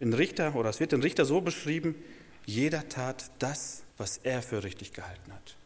in 0.00 0.12
Richter, 0.14 0.54
oder 0.54 0.70
es 0.70 0.80
wird 0.80 0.92
in 0.92 1.02
Richter 1.02 1.24
so 1.24 1.40
beschrieben, 1.40 1.94
jeder 2.46 2.88
tat 2.88 3.30
das, 3.38 3.82
was 3.96 4.18
er 4.18 4.42
für 4.42 4.64
richtig 4.64 4.92
gehalten 4.92 5.32
hat. 5.32 5.56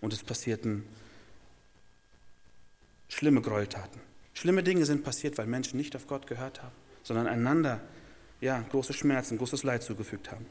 Und 0.00 0.12
es 0.12 0.22
passierten 0.22 0.84
schlimme 3.08 3.40
Gräueltaten. 3.40 4.00
Schlimme 4.32 4.62
Dinge 4.62 4.84
sind 4.86 5.04
passiert, 5.04 5.38
weil 5.38 5.46
Menschen 5.46 5.76
nicht 5.76 5.94
auf 5.94 6.06
Gott 6.06 6.26
gehört 6.26 6.62
haben, 6.62 6.74
sondern 7.02 7.26
einander 7.26 7.80
ja, 8.40 8.60
große 8.60 8.92
Schmerzen, 8.92 9.38
großes 9.38 9.62
Leid 9.62 9.82
zugefügt 9.82 10.30
haben. 10.30 10.46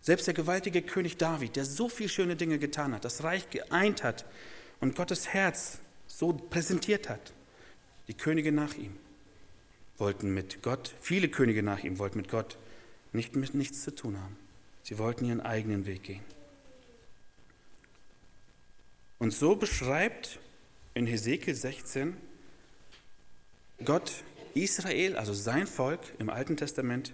Selbst 0.00 0.26
der 0.26 0.34
gewaltige 0.34 0.82
König 0.82 1.16
David, 1.16 1.56
der 1.56 1.64
so 1.64 1.88
viele 1.88 2.08
schöne 2.08 2.36
Dinge 2.36 2.58
getan 2.58 2.94
hat, 2.94 3.04
das 3.04 3.22
Reich 3.22 3.48
geeint 3.50 4.02
hat 4.02 4.24
und 4.80 4.96
Gottes 4.96 5.28
Herz 5.28 5.78
so 6.06 6.32
präsentiert 6.32 7.08
hat, 7.08 7.32
die 8.08 8.14
Könige 8.14 8.50
nach 8.50 8.74
ihm 8.74 8.96
wollten 10.02 10.34
mit 10.34 10.62
Gott, 10.62 10.96
viele 11.00 11.28
Könige 11.28 11.62
nach 11.62 11.84
ihm 11.84 12.00
wollten 12.00 12.18
mit 12.18 12.28
Gott 12.28 12.58
nicht 13.12 13.36
mit 13.36 13.54
nichts 13.54 13.82
zu 13.82 13.94
tun 13.94 14.20
haben. 14.20 14.36
Sie 14.82 14.98
wollten 14.98 15.24
ihren 15.24 15.40
eigenen 15.40 15.86
Weg 15.86 16.02
gehen. 16.02 16.24
Und 19.20 19.32
so 19.32 19.54
beschreibt 19.54 20.40
in 20.94 21.06
Hesekiel 21.06 21.54
16 21.54 22.16
Gott 23.84 24.24
Israel, 24.54 25.16
also 25.16 25.34
sein 25.34 25.68
Volk 25.68 26.00
im 26.18 26.30
Alten 26.30 26.56
Testament, 26.56 27.12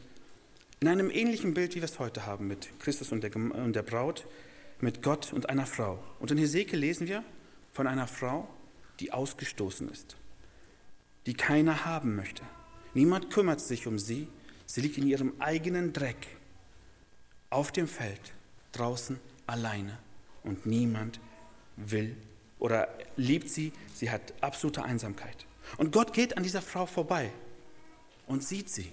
in 0.80 0.88
einem 0.88 1.10
ähnlichen 1.10 1.52
Bild, 1.52 1.72
wie 1.74 1.80
wir 1.80 1.84
es 1.84 1.98
heute 1.98 2.24
haben, 2.24 2.48
mit 2.48 2.70
Christus 2.80 3.12
und 3.12 3.22
der, 3.22 3.36
und 3.36 3.74
der 3.74 3.82
Braut, 3.82 4.26
mit 4.80 5.02
Gott 5.02 5.34
und 5.34 5.50
einer 5.50 5.66
Frau. 5.66 6.02
Und 6.20 6.30
in 6.30 6.38
Hesekiel 6.38 6.78
lesen 6.78 7.06
wir 7.06 7.22
von 7.74 7.86
einer 7.86 8.06
Frau, 8.06 8.48
die 8.98 9.12
ausgestoßen 9.12 9.90
ist, 9.90 10.16
die 11.26 11.34
keiner 11.34 11.84
haben 11.84 12.16
möchte. 12.16 12.44
Niemand 12.94 13.30
kümmert 13.30 13.60
sich 13.60 13.86
um 13.86 13.98
sie, 13.98 14.28
sie 14.66 14.80
liegt 14.80 14.98
in 14.98 15.06
ihrem 15.06 15.34
eigenen 15.38 15.92
Dreck 15.92 16.26
auf 17.50 17.72
dem 17.72 17.88
Feld, 17.88 18.20
draußen 18.72 19.18
alleine 19.46 19.98
und 20.42 20.66
niemand 20.66 21.20
will 21.76 22.16
oder 22.58 22.88
liebt 23.16 23.48
sie, 23.48 23.72
sie 23.94 24.10
hat 24.10 24.34
absolute 24.40 24.82
Einsamkeit. 24.82 25.46
Und 25.76 25.92
Gott 25.92 26.12
geht 26.12 26.36
an 26.36 26.42
dieser 26.42 26.62
Frau 26.62 26.86
vorbei 26.86 27.30
und 28.26 28.42
sieht 28.42 28.68
sie 28.68 28.90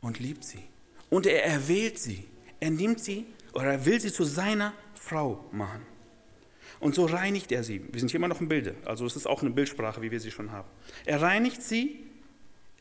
und 0.00 0.18
liebt 0.20 0.44
sie. 0.44 0.62
Und 1.10 1.26
er 1.26 1.44
erwählt 1.44 1.98
sie. 1.98 2.26
Er 2.60 2.70
nimmt 2.70 3.00
sie 3.00 3.26
oder 3.54 3.72
er 3.72 3.86
will 3.86 4.00
sie 4.00 4.12
zu 4.12 4.24
seiner 4.24 4.72
Frau 4.94 5.44
machen. 5.52 5.82
Und 6.80 6.94
so 6.94 7.04
reinigt 7.04 7.52
er 7.52 7.64
sie. 7.64 7.82
Wir 7.92 8.00
sind 8.00 8.10
hier 8.10 8.18
immer 8.18 8.28
noch 8.28 8.40
im 8.40 8.48
Bilde, 8.48 8.74
also 8.84 9.06
es 9.06 9.16
ist 9.16 9.26
auch 9.26 9.42
eine 9.42 9.50
Bildsprache, 9.50 10.02
wie 10.02 10.10
wir 10.10 10.20
sie 10.20 10.30
schon 10.30 10.50
haben. 10.50 10.68
Er 11.04 11.22
reinigt 11.22 11.62
sie, 11.62 12.04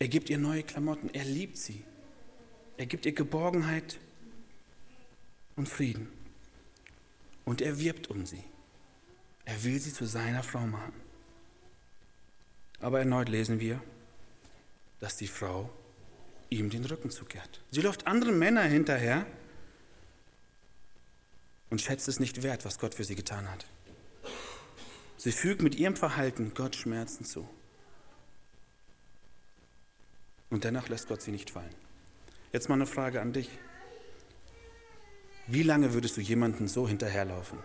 er 0.02 0.08
gibt 0.08 0.32
ihr 0.32 0.40
neue 0.40 0.64
Klamotten, 0.64 1.14
er 1.14 1.26
liebt 1.26 1.58
sie. 1.58 1.84
Er 2.78 2.88
gibt 2.88 3.06
ihr 3.06 3.12
Geborgenheit 3.12 4.00
und 5.56 5.70
Frieden. 5.70 6.12
Und 7.46 7.62
er 7.62 7.78
wirbt 7.78 8.10
um 8.10 8.26
sie. 8.26 8.44
Er 9.46 9.64
will 9.64 9.80
sie 9.80 9.94
zu 9.94 10.06
seiner 10.06 10.42
Frau 10.42 10.66
machen. 10.66 10.94
Aber 12.80 12.98
erneut 12.98 13.30
lesen 13.30 13.60
wir, 13.60 13.80
dass 15.00 15.18
die 15.18 15.28
Frau 15.28 15.70
ihm 16.50 16.72
den 16.72 16.86
Rücken 16.86 17.12
zukehrt. 17.12 17.62
Sie 17.70 17.82
läuft 17.82 18.08
anderen 18.08 18.40
Männern 18.40 18.72
hinterher 18.72 19.28
und 21.70 21.80
schätzt 21.80 22.08
es 22.08 22.20
nicht 22.20 22.42
wert, 22.42 22.66
was 22.66 22.80
Gott 22.80 22.96
für 22.96 23.04
sie 23.04 23.16
getan 23.16 23.48
hat. 23.48 23.68
Sie 25.18 25.32
fügt 25.32 25.62
mit 25.62 25.76
ihrem 25.76 25.96
Verhalten 25.96 26.54
Gott 26.56 26.76
Schmerzen 26.76 27.24
zu. 27.24 27.48
Und 30.52 30.64
dennoch 30.66 30.90
lässt 30.90 31.08
Gott 31.08 31.22
sie 31.22 31.32
nicht 31.32 31.50
fallen. 31.50 31.74
Jetzt 32.54 32.70
mal 32.70 32.76
eine 32.76 32.86
Frage 32.86 33.22
an 33.22 33.34
dich. 33.34 33.50
Wie 35.48 35.64
lange 35.64 35.94
würdest 35.94 36.18
du 36.18 36.22
jemanden 36.22 36.68
so 36.68 36.88
hinterherlaufen? 36.88 37.58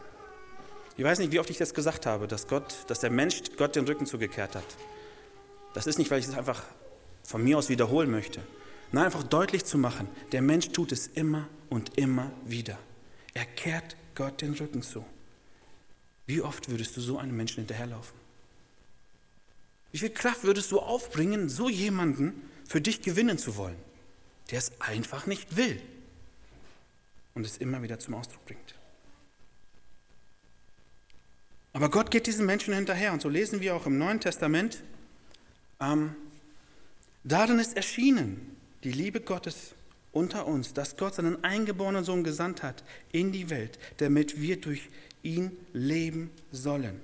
Ich 0.97 1.05
weiß 1.05 1.19
nicht, 1.19 1.33
wie 1.33 1.41
oft 1.41 1.51
ich 1.51 1.59
das 1.59 1.75
gesagt 1.75 2.07
habe, 2.07 2.27
dass 2.27 2.49
Gott, 2.49 2.75
dass 2.87 3.01
der 3.01 3.11
Mensch 3.11 3.43
Gott 3.59 3.77
den 3.77 3.85
Rücken 3.85 4.07
zugekehrt 4.07 4.55
hat. 4.55 4.65
Das 5.75 5.87
ist 5.87 5.99
nicht, 5.99 6.11
weil 6.11 6.21
ich 6.21 6.27
es 6.27 6.35
einfach 6.35 6.63
von 7.23 7.45
mir 7.45 7.59
aus 7.59 7.69
wiederholen 7.69 8.11
möchte. 8.11 8.41
Nein, 8.93 9.05
einfach 9.05 9.25
deutlich 9.25 9.65
zu 9.65 9.77
machen, 9.77 10.09
der 10.33 10.41
Mensch 10.41 10.71
tut 10.71 10.93
es 10.93 11.09
immer 11.09 11.49
und 11.69 11.99
immer 11.99 12.31
wieder. 12.45 12.79
Er 13.35 13.45
kehrt 13.45 13.97
Gott 14.15 14.41
den 14.41 14.55
Rücken 14.55 14.83
zu. 14.83 15.05
Wie 16.25 16.41
oft 16.41 16.71
würdest 16.71 16.97
du 16.97 17.01
so 17.01 17.19
einem 17.19 17.37
Menschen 17.37 17.57
hinterherlaufen? 17.57 18.17
Wie 19.93 19.99
viel 19.99 20.11
Kraft 20.11 20.45
würdest 20.45 20.71
du 20.73 20.79
aufbringen, 20.79 21.49
so 21.49 21.69
jemanden 21.69 22.43
für 22.67 22.81
dich 22.81 23.03
gewinnen 23.03 23.39
zu 23.39 23.57
wollen, 23.57 23.77
der 24.51 24.59
es 24.59 24.73
einfach 24.81 25.27
nicht 25.27 25.57
will 25.57 25.81
und 27.35 27.47
es 27.47 27.59
immer 27.59 27.83
wieder 27.83 27.99
zum 27.99 28.15
Ausdruck 28.15 28.45
bringt? 28.45 28.75
Aber 31.73 31.91
Gott 31.91 32.11
geht 32.11 32.27
diesen 32.27 32.47
Menschen 32.47 32.73
hinterher 32.73 33.13
und 33.13 33.21
so 33.21 33.29
lesen 33.29 33.61
wir 33.61 33.77
auch 33.77 33.87
im 33.87 33.99
Neuen 33.99 34.19
Testament, 34.19 34.83
ähm, 35.79 36.17
darin 37.23 37.59
ist 37.59 37.77
erschienen 37.77 38.57
die 38.83 38.93
Liebe 38.93 39.21
Gottes 39.21 39.75
unter 40.13 40.47
uns, 40.47 40.73
dass 40.73 40.97
Gott 40.97 41.17
seinen 41.17 41.45
eingeborenen 41.45 42.05
Sohn 42.05 42.25
gesandt 42.25 42.63
hat 42.63 42.83
in 43.13 43.33
die 43.33 43.51
Welt, 43.51 43.79
damit 43.99 44.41
wir 44.41 44.59
durch 44.59 44.89
ihn 45.23 45.55
leben 45.75 46.31
sollen. 46.51 47.01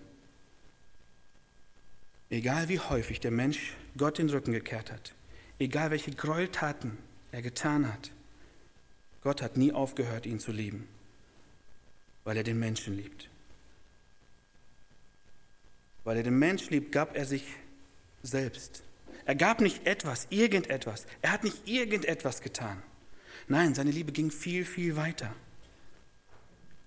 Egal 2.31 2.71
wie 2.71 2.79
häufig 2.79 3.21
der 3.21 3.31
Mensch 3.31 3.75
Gott 3.99 4.17
den 4.17 4.31
Rücken 4.31 4.53
gekehrt 4.53 4.91
hat, 4.91 5.13
egal 5.59 5.91
welche 5.91 6.13
Gräueltaten 6.13 6.99
er 7.31 7.43
getan 7.43 7.93
hat, 7.93 8.11
Gott 9.23 9.43
hat 9.43 9.57
nie 9.57 9.73
aufgehört, 9.73 10.27
ihn 10.27 10.41
zu 10.41 10.53
lieben, 10.53 10.89
weil 12.25 12.37
er 12.37 12.43
den 12.43 12.59
Menschen 12.59 12.97
liebt. 12.97 13.29
Weil 16.05 16.17
er 16.17 16.23
den 16.25 16.39
Mensch 16.39 16.71
liebt, 16.71 16.91
gab 16.91 17.17
er 17.17 17.25
sich 17.25 17.45
selbst. 18.23 18.83
Er 19.25 19.37
gab 19.37 19.61
nicht 19.61 19.87
etwas, 19.87 20.27
irgendetwas. 20.31 21.07
Er 21.23 21.31
hat 21.33 21.45
nicht 21.45 21.69
irgendetwas 21.69 22.41
getan. 22.41 22.83
Nein, 23.47 23.75
seine 23.75 23.93
Liebe 23.93 24.11
ging 24.11 24.31
viel, 24.31 24.65
viel 24.65 24.97
weiter. 24.97 25.35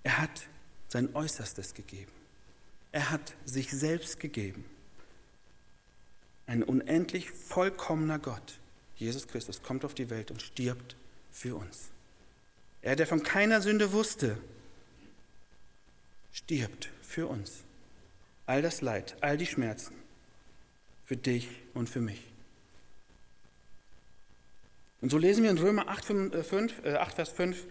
Er 0.04 0.18
hat 0.18 0.48
sein 0.90 1.16
Äußerstes 1.16 1.74
gegeben. 1.74 2.12
Er 2.92 3.10
hat 3.12 3.34
sich 3.46 3.72
selbst 3.72 4.20
gegeben. 4.20 4.66
Ein 6.48 6.64
unendlich 6.64 7.32
vollkommener 7.32 8.20
Gott, 8.20 8.60
Jesus 8.98 9.28
Christus, 9.28 9.64
kommt 9.64 9.84
auf 9.84 9.94
die 9.94 10.10
Welt 10.10 10.32
und 10.32 10.42
stirbt 10.42 10.96
für 11.32 11.56
uns. 11.56 11.90
Er, 12.82 12.96
der 12.96 13.08
von 13.08 13.24
keiner 13.24 13.62
Sünde 13.62 13.92
wusste, 13.92 14.38
stirbt 16.32 16.90
für 17.02 17.28
uns. 17.28 17.64
All 18.46 18.62
das 18.62 18.82
Leid, 18.82 19.16
all 19.22 19.38
die 19.38 19.48
Schmerzen, 19.48 19.96
für 21.06 21.18
dich 21.18 21.50
und 21.74 21.90
für 21.90 22.02
mich. 22.02 22.22
Und 25.02 25.10
so 25.10 25.18
lesen 25.18 25.44
wir 25.44 25.52
in 25.52 25.58
Römer 25.58 25.88
8, 25.88 26.06
5, 26.06 26.86
8, 26.86 27.16
Vers 27.16 27.30
5, 27.30 27.66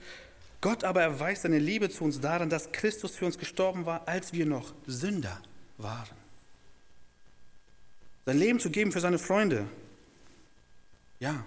Gott 0.60 0.82
aber 0.82 1.02
erweist 1.02 1.42
seine 1.42 1.58
Liebe 1.58 1.90
zu 1.90 2.04
uns 2.04 2.20
daran, 2.20 2.48
dass 2.48 2.72
Christus 2.72 3.14
für 3.14 3.26
uns 3.26 3.38
gestorben 3.38 3.86
war, 3.86 4.08
als 4.08 4.32
wir 4.32 4.46
noch 4.46 4.72
Sünder 4.86 5.40
waren. 5.76 6.23
Sein 8.26 8.38
Leben 8.38 8.60
zu 8.60 8.70
geben 8.70 8.92
für 8.92 9.00
seine 9.00 9.18
Freunde. 9.18 9.66
Ja. 11.20 11.44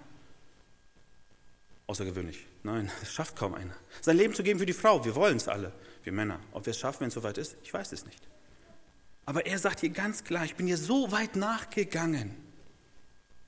Außergewöhnlich. 1.88 2.46
Nein, 2.63 2.91
das 3.00 3.12
schafft 3.12 3.36
kaum 3.36 3.53
einer. 3.53 3.75
Sein 4.01 4.17
Leben 4.17 4.34
zu 4.34 4.43
geben 4.43 4.60
für 4.60 4.65
die 4.65 4.74
Frau. 4.74 5.03
Wir 5.03 5.15
wollen 5.15 5.38
es 5.38 5.48
alle, 5.48 5.72
wir 6.03 6.12
Männer. 6.12 6.39
Ob 6.51 6.65
wir 6.65 6.72
es 6.72 6.79
schaffen, 6.79 7.01
wenn 7.01 7.07
es 7.07 7.13
soweit 7.13 7.38
ist, 7.38 7.55
ich 7.63 7.74
weiß 7.74 7.91
es 7.91 8.05
nicht. 8.05 8.22
Aber 9.25 9.46
er 9.46 9.60
sagt 9.60 9.81
hier 9.81 9.89
ganz 9.89 10.24
klar, 10.24 10.46
ich 10.46 10.55
bin 10.55 10.67
dir 10.67 10.77
so 10.77 11.12
weit 11.12 11.36
nachgegangen, 11.36 12.34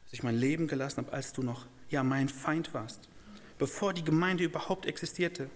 dass 0.04 0.14
ich 0.14 0.24
mein 0.24 0.36
Leben 0.36 0.68
gelassen 0.68 0.98
habe, 0.98 1.14
als 1.14 1.32
du 1.32 1.42
noch 1.42 1.68
ja 1.90 2.04
mein 2.04 2.28
Feind 2.28 2.74
warst, 2.74 3.08
bevor 3.58 3.94
die 3.94 4.04
Gemeinde 4.04 4.44
überhaupt 4.44 4.86
existierte. 4.86 5.50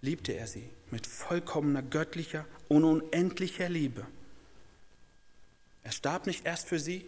liebte 0.00 0.32
er 0.32 0.46
sie 0.46 0.68
mit 0.90 1.06
vollkommener 1.06 1.82
göttlicher 1.82 2.46
und 2.68 2.84
unendlicher 2.84 3.68
Liebe. 3.68 4.06
Er 5.86 5.92
starb 5.92 6.26
nicht 6.26 6.44
erst 6.44 6.66
für 6.66 6.80
sie, 6.80 7.06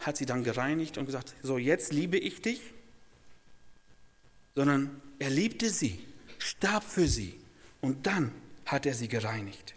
hat 0.00 0.16
sie 0.16 0.26
dann 0.26 0.42
gereinigt 0.42 0.98
und 0.98 1.06
gesagt, 1.06 1.36
so 1.44 1.58
jetzt 1.58 1.92
liebe 1.92 2.18
ich 2.18 2.42
dich, 2.42 2.60
sondern 4.56 5.00
er 5.20 5.30
liebte 5.30 5.70
sie, 5.70 6.04
starb 6.36 6.82
für 6.82 7.06
sie 7.06 7.38
und 7.80 8.08
dann 8.08 8.32
hat 8.64 8.84
er 8.84 8.94
sie 8.94 9.06
gereinigt. 9.06 9.74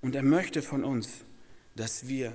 Und 0.00 0.14
er 0.14 0.22
möchte 0.22 0.62
von 0.62 0.82
uns, 0.82 1.10
dass 1.74 2.08
wir 2.08 2.32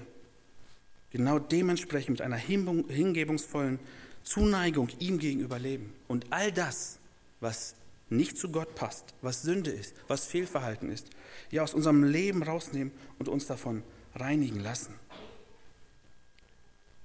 genau 1.10 1.40
dementsprechend 1.40 2.12
mit 2.12 2.22
einer 2.22 2.38
hingebungsvollen 2.38 3.80
Zuneigung 4.22 4.90
ihm 5.00 5.18
gegenüber 5.18 5.58
leben. 5.58 5.92
Und 6.08 6.28
all 6.30 6.52
das, 6.52 7.00
was 7.40 7.74
nicht 8.12 8.38
zu 8.38 8.52
Gott 8.52 8.76
passt, 8.76 9.16
was 9.24 9.42
Sünde 9.42 9.72
ist, 9.72 9.96
was 10.08 10.28
Fehlverhalten 10.28 10.92
ist, 10.92 11.08
ja 11.50 11.64
aus 11.64 11.74
unserem 11.74 12.04
Leben 12.04 12.44
rausnehmen 12.44 12.94
und 13.18 13.28
uns 13.28 13.48
davon 13.48 13.82
reinigen 14.16 14.60
lassen. 14.60 14.94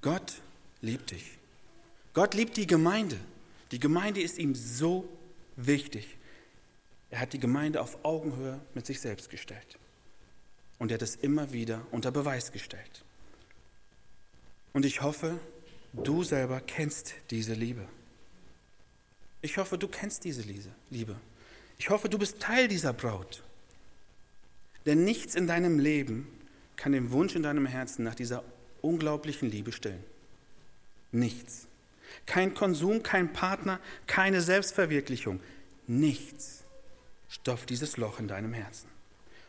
Gott 0.03 0.35
liebt 0.81 1.11
dich. 1.11 1.39
Gott 2.15 2.35
liebt 2.35 2.57
die 2.57 2.67
Gemeinde. 2.67 3.19
Die 3.71 3.81
Gemeinde 3.81 4.21
ist 4.23 4.39
ihm 4.39 4.55
so 4.55 5.09
wichtig. 5.57 6.17
Er 7.11 7.21
hat 7.21 7.33
die 7.33 7.41
Gemeinde 7.41 7.81
auf 7.81 8.05
Augenhöhe 8.05 8.61
mit 8.75 8.87
sich 8.87 9.01
selbst 9.01 9.31
gestellt. 9.31 9.79
Und 10.79 10.91
er 10.91 10.95
hat 10.95 11.03
es 11.03 11.17
immer 11.17 11.53
wieder 11.53 11.87
unter 11.91 12.11
Beweis 12.11 12.53
gestellt. 12.53 13.05
Und 14.73 14.85
ich 14.85 15.03
hoffe, 15.03 15.39
du 15.93 16.23
selber 16.23 16.61
kennst 16.61 17.15
diese 17.31 17.55
Liebe. 17.55 17.89
Ich 19.43 19.57
hoffe, 19.57 19.79
du 19.79 19.89
kennst 19.89 20.25
diese 20.25 20.43
Liebe. 20.91 21.17
Ich 21.79 21.91
hoffe, 21.91 22.09
du 22.09 22.19
bist 22.19 22.41
Teil 22.41 22.69
dieser 22.69 22.93
Braut. 22.93 23.43
Denn 24.85 25.05
nichts 25.05 25.35
in 25.35 25.47
deinem 25.47 25.79
Leben 25.79 26.29
kann 26.77 26.93
den 26.93 27.11
Wunsch 27.11 27.35
in 27.35 27.43
deinem 27.43 27.67
Herzen 27.67 28.05
nach 28.05 28.15
dieser 28.15 28.45
unglaublichen 28.83 29.51
Liebe 29.51 29.73
stillen. 29.73 30.03
Nichts. 31.13 31.67
Kein 32.27 32.55
Konsum, 32.55 33.03
kein 33.03 33.33
Partner, 33.33 33.81
keine 34.07 34.41
Selbstverwirklichung. 34.41 35.41
Nichts 35.87 36.65
stopft 37.29 37.71
dieses 37.71 37.97
Loch 37.97 38.19
in 38.21 38.29
deinem 38.29 38.53
Herzen. 38.53 38.89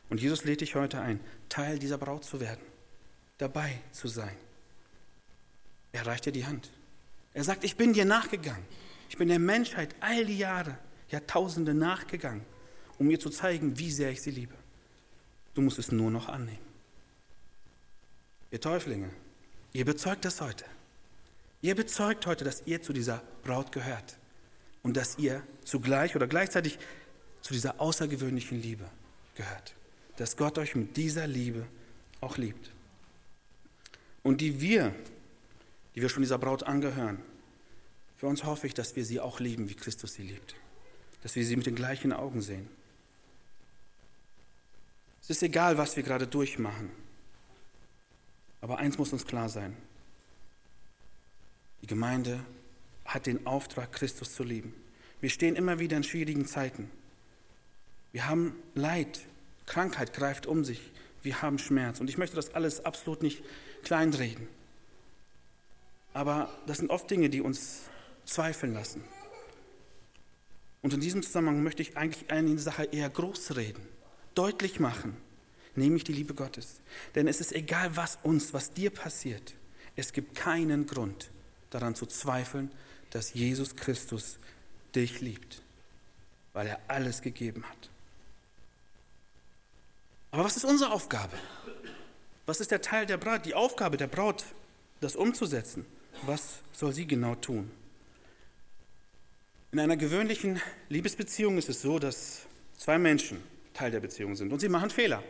Und 0.09 0.21
Jesus 0.21 0.45
lädt 0.45 0.61
dich 0.61 0.75
heute 0.75 1.01
ein, 1.01 1.19
Teil 1.49 1.79
dieser 1.79 1.97
Braut 1.97 2.23
zu 2.23 2.39
werden, 2.39 2.61
dabei 3.37 3.79
zu 3.91 4.07
sein. 4.07 4.35
Er 5.91 6.05
reicht 6.05 6.25
dir 6.25 6.31
die 6.31 6.45
Hand. 6.45 6.69
Er 7.33 7.43
sagt, 7.43 7.63
ich 7.63 7.75
bin 7.75 7.93
dir 7.93 8.05
nachgegangen. 8.05 8.65
Ich 9.09 9.17
bin 9.17 9.27
der 9.27 9.39
Menschheit 9.39 9.95
all 9.99 10.25
die 10.25 10.37
Jahre, 10.37 10.77
Jahrtausende 11.09 11.73
nachgegangen, 11.73 12.41
um 12.97 13.07
mir 13.07 13.19
zu 13.19 13.29
zeigen, 13.29 13.77
wie 13.77 13.91
sehr 13.91 14.11
ich 14.11 14.21
sie 14.21 14.31
liebe. 14.31 14.55
Du 15.53 15.61
musst 15.61 15.79
es 15.79 15.91
nur 15.91 16.11
noch 16.11 16.29
annehmen. 16.29 16.66
Ihr 18.51 18.61
Täuflinge, 18.61 19.09
ihr 19.73 19.85
bezeugt 19.85 20.25
das 20.25 20.41
heute. 20.41 20.65
Ihr 21.61 21.75
bezeugt 21.75 22.25
heute, 22.25 22.45
dass 22.45 22.65
ihr 22.65 22.81
zu 22.81 22.93
dieser 22.93 23.21
Braut 23.43 23.71
gehört 23.71 24.17
und 24.83 24.95
dass 24.95 25.17
ihr 25.17 25.43
zugleich 25.63 26.15
oder 26.15 26.27
gleichzeitig 26.27 26.79
zu 27.41 27.53
dieser 27.53 27.81
außergewöhnlichen 27.81 28.61
Liebe 28.61 28.89
gehört. 29.35 29.75
Dass 30.17 30.37
Gott 30.37 30.57
euch 30.57 30.75
mit 30.75 30.95
dieser 30.97 31.27
Liebe 31.27 31.65
auch 32.21 32.37
liebt. 32.37 32.71
Und 34.23 34.41
die 34.41 34.61
wir, 34.61 34.95
die 35.95 36.01
wir 36.01 36.09
schon 36.09 36.23
dieser 36.23 36.37
Braut 36.37 36.63
angehören, 36.63 37.21
für 38.17 38.27
uns 38.27 38.43
hoffe 38.43 38.67
ich, 38.67 38.73
dass 38.73 38.95
wir 38.95 39.05
sie 39.05 39.19
auch 39.19 39.39
lieben, 39.39 39.69
wie 39.69 39.75
Christus 39.75 40.13
sie 40.13 40.23
liebt. 40.23 40.55
Dass 41.21 41.35
wir 41.35 41.45
sie 41.45 41.55
mit 41.55 41.65
den 41.65 41.75
gleichen 41.75 42.13
Augen 42.13 42.41
sehen. 42.41 42.67
Es 45.21 45.29
ist 45.29 45.43
egal, 45.43 45.77
was 45.77 45.95
wir 45.95 46.03
gerade 46.03 46.27
durchmachen. 46.27 46.89
Aber 48.61 48.77
eins 48.79 48.97
muss 48.97 49.13
uns 49.13 49.25
klar 49.25 49.49
sein. 49.49 49.75
Die 51.81 51.87
Gemeinde 51.87 52.39
hat 53.05 53.25
den 53.25 53.45
Auftrag, 53.45 53.91
Christus 53.91 54.33
zu 54.33 54.43
lieben. 54.43 54.73
Wir 55.21 55.29
stehen 55.29 55.55
immer 55.55 55.79
wieder 55.79 55.97
in 55.97 56.03
schwierigen 56.03 56.45
Zeiten. 56.45 56.89
Wir 58.11 58.27
haben 58.27 58.55
Leid, 58.73 59.21
Krankheit 59.65 60.13
greift 60.13 60.45
um 60.45 60.63
sich, 60.63 60.91
wir 61.23 61.41
haben 61.41 61.59
Schmerz. 61.59 61.99
Und 61.99 62.09
ich 62.09 62.17
möchte 62.17 62.35
das 62.35 62.53
alles 62.53 62.85
absolut 62.85 63.21
nicht 63.21 63.43
kleinreden. 63.83 64.47
Aber 66.13 66.49
das 66.65 66.77
sind 66.77 66.89
oft 66.89 67.09
Dinge, 67.09 67.29
die 67.29 67.41
uns 67.41 67.83
zweifeln 68.25 68.73
lassen. 68.73 69.03
Und 70.81 70.93
in 70.93 70.99
diesem 70.99 71.21
Zusammenhang 71.21 71.63
möchte 71.63 71.81
ich 71.81 71.97
eigentlich 71.97 72.31
eine 72.31 72.57
Sache 72.57 72.85
eher 72.85 73.09
groß 73.09 73.55
reden, 73.55 73.85
deutlich 74.35 74.79
machen 74.79 75.17
nämlich 75.77 76.03
die 76.03 76.13
Liebe 76.13 76.33
Gottes. 76.33 76.81
Denn 77.15 77.27
es 77.27 77.39
ist 77.39 77.53
egal, 77.53 77.95
was 77.95 78.17
uns, 78.23 78.53
was 78.53 78.71
dir 78.71 78.89
passiert. 78.89 79.53
Es 79.95 80.13
gibt 80.13 80.35
keinen 80.35 80.85
Grund 80.85 81.29
daran 81.69 81.95
zu 81.95 82.05
zweifeln, 82.05 82.71
dass 83.11 83.33
Jesus 83.33 83.75
Christus 83.75 84.37
dich 84.95 85.21
liebt, 85.21 85.61
weil 86.53 86.67
er 86.67 86.79
alles 86.87 87.21
gegeben 87.21 87.63
hat. 87.63 87.89
Aber 90.31 90.43
was 90.43 90.57
ist 90.57 90.65
unsere 90.65 90.91
Aufgabe? 90.91 91.37
Was 92.45 92.59
ist 92.59 92.71
der 92.71 92.81
Teil 92.81 93.05
der 93.05 93.17
Braut, 93.17 93.45
die 93.45 93.53
Aufgabe 93.53 93.97
der 93.97 94.07
Braut, 94.07 94.43
das 95.01 95.15
umzusetzen? 95.15 95.85
Was 96.23 96.59
soll 96.73 96.93
sie 96.93 97.05
genau 97.05 97.35
tun? 97.35 97.71
In 99.71 99.79
einer 99.79 99.97
gewöhnlichen 99.97 100.61
Liebesbeziehung 100.89 101.57
ist 101.57 101.69
es 101.69 101.81
so, 101.81 101.99
dass 101.99 102.43
zwei 102.77 102.97
Menschen 102.97 103.43
Teil 103.73 103.91
der 103.91 103.99
Beziehung 103.99 104.35
sind 104.35 104.51
und 104.51 104.59
sie 104.59 104.69
machen 104.69 104.89
Fehler. 104.89 105.23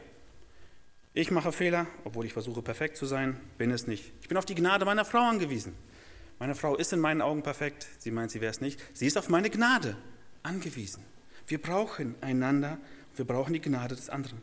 Ich 1.17 1.31
mache 1.31 1.51
Fehler, 1.51 1.87
obwohl 2.03 2.27
ich 2.27 2.33
versuche 2.33 2.61
perfekt 2.61 2.95
zu 2.95 3.07
sein, 3.07 3.39
bin 3.57 3.71
es 3.71 3.87
nicht. 3.87 4.13
Ich 4.21 4.27
bin 4.27 4.37
auf 4.37 4.45
die 4.45 4.53
Gnade 4.53 4.85
meiner 4.85 5.03
Frau 5.03 5.27
angewiesen. 5.27 5.73
Meine 6.37 6.53
Frau 6.53 6.75
ist 6.75 6.93
in 6.93 6.99
meinen 6.99 7.23
Augen 7.23 7.41
perfekt, 7.41 7.87
sie 7.97 8.11
meint, 8.11 8.29
sie 8.29 8.39
wäre 8.39 8.51
es 8.51 8.61
nicht. 8.61 8.79
Sie 8.93 9.07
ist 9.07 9.17
auf 9.17 9.27
meine 9.27 9.49
Gnade 9.49 9.97
angewiesen. 10.43 11.03
Wir 11.47 11.59
brauchen 11.59 12.13
einander, 12.21 12.77
wir 13.15 13.25
brauchen 13.25 13.53
die 13.53 13.61
Gnade 13.61 13.95
des 13.95 14.11
anderen. 14.11 14.39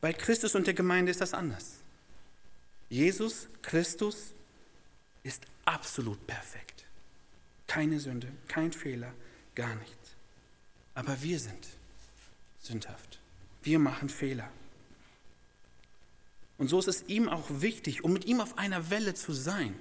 Bei 0.00 0.14
Christus 0.14 0.54
und 0.54 0.66
der 0.66 0.72
Gemeinde 0.72 1.10
ist 1.10 1.20
das 1.20 1.34
anders. 1.34 1.80
Jesus 2.88 3.48
Christus 3.60 4.32
ist 5.22 5.44
absolut 5.66 6.26
perfekt. 6.26 6.86
Keine 7.66 8.00
Sünde, 8.00 8.28
kein 8.48 8.72
Fehler, 8.72 9.12
gar 9.54 9.74
nichts. 9.74 10.16
Aber 10.94 11.20
wir 11.20 11.38
sind 11.38 11.68
sündhaft. 12.62 13.20
Wir 13.62 13.78
machen 13.78 14.08
Fehler. 14.08 14.48
Und 16.58 16.68
so 16.68 16.78
ist 16.78 16.88
es 16.88 17.04
ihm 17.08 17.28
auch 17.28 17.46
wichtig, 17.48 18.04
um 18.04 18.12
mit 18.12 18.26
ihm 18.26 18.40
auf 18.40 18.58
einer 18.58 18.90
Welle 18.90 19.14
zu 19.14 19.32
sein, 19.32 19.74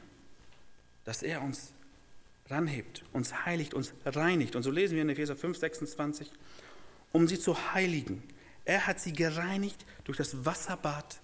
dass 1.05 1.21
er 1.21 1.41
uns 1.41 1.73
ranhebt, 2.49 3.03
uns 3.13 3.45
heiligt, 3.45 3.73
uns 3.73 3.93
reinigt. 4.05 4.55
Und 4.55 4.63
so 4.63 4.71
lesen 4.71 4.95
wir 4.95 5.03
in 5.03 5.09
Epheser 5.09 5.35
5, 5.35 5.57
26, 5.57 6.31
um 7.11 7.27
sie 7.27 7.39
zu 7.39 7.73
heiligen. 7.73 8.23
Er 8.65 8.87
hat 8.87 8.99
sie 8.99 9.13
gereinigt 9.13 9.85
durch 10.03 10.17
das 10.17 10.45
Wasserbad 10.45 11.19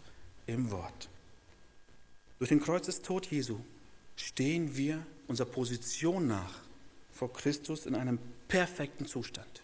im 0.45 0.71
Wort. 0.71 1.09
Durch 2.37 2.49
den 2.49 2.61
Kreuzestod 2.61 3.25
Jesu 3.27 3.59
stehen 4.15 4.75
wir 4.75 5.05
unserer 5.27 5.47
Position 5.47 6.27
nach 6.27 6.59
vor 7.13 7.33
Christus 7.33 7.85
in 7.85 7.95
einem 7.95 8.17
perfekten 8.47 9.05
Zustand. 9.05 9.61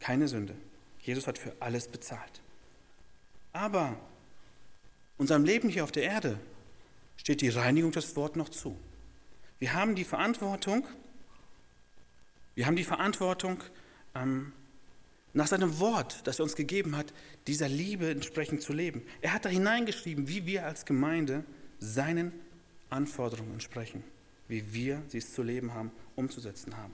Keine 0.00 0.28
Sünde. 0.28 0.54
Jesus 1.02 1.26
hat 1.26 1.38
für 1.38 1.52
alles 1.60 1.88
bezahlt. 1.88 2.40
Aber 3.52 3.96
Unserem 5.18 5.44
Leben 5.44 5.68
hier 5.68 5.84
auf 5.84 5.92
der 5.92 6.04
Erde 6.04 6.38
steht 7.16 7.40
die 7.40 7.48
Reinigung 7.48 7.92
des 7.92 8.16
Wortes 8.16 8.36
noch 8.36 8.48
zu. 8.48 8.76
Wir 9.58 9.74
haben 9.74 9.94
die 9.94 10.04
Verantwortung, 10.04 10.86
wir 12.54 12.66
haben 12.66 12.76
die 12.76 12.84
Verantwortung, 12.84 13.62
ähm, 14.14 14.52
nach 15.34 15.46
seinem 15.46 15.78
Wort, 15.78 16.26
das 16.26 16.40
er 16.40 16.42
uns 16.42 16.56
gegeben 16.56 16.96
hat, 16.96 17.14
dieser 17.46 17.68
Liebe 17.68 18.10
entsprechend 18.10 18.60
zu 18.60 18.72
leben. 18.72 19.02
Er 19.22 19.32
hat 19.32 19.46
da 19.46 19.48
hineingeschrieben, 19.48 20.28
wie 20.28 20.44
wir 20.44 20.66
als 20.66 20.84
Gemeinde 20.84 21.44
seinen 21.78 22.32
Anforderungen 22.90 23.52
entsprechen, 23.52 24.04
wie 24.48 24.74
wir 24.74 25.02
sie 25.08 25.20
zu 25.20 25.42
leben 25.42 25.72
haben, 25.72 25.90
umzusetzen 26.16 26.76
haben. 26.76 26.92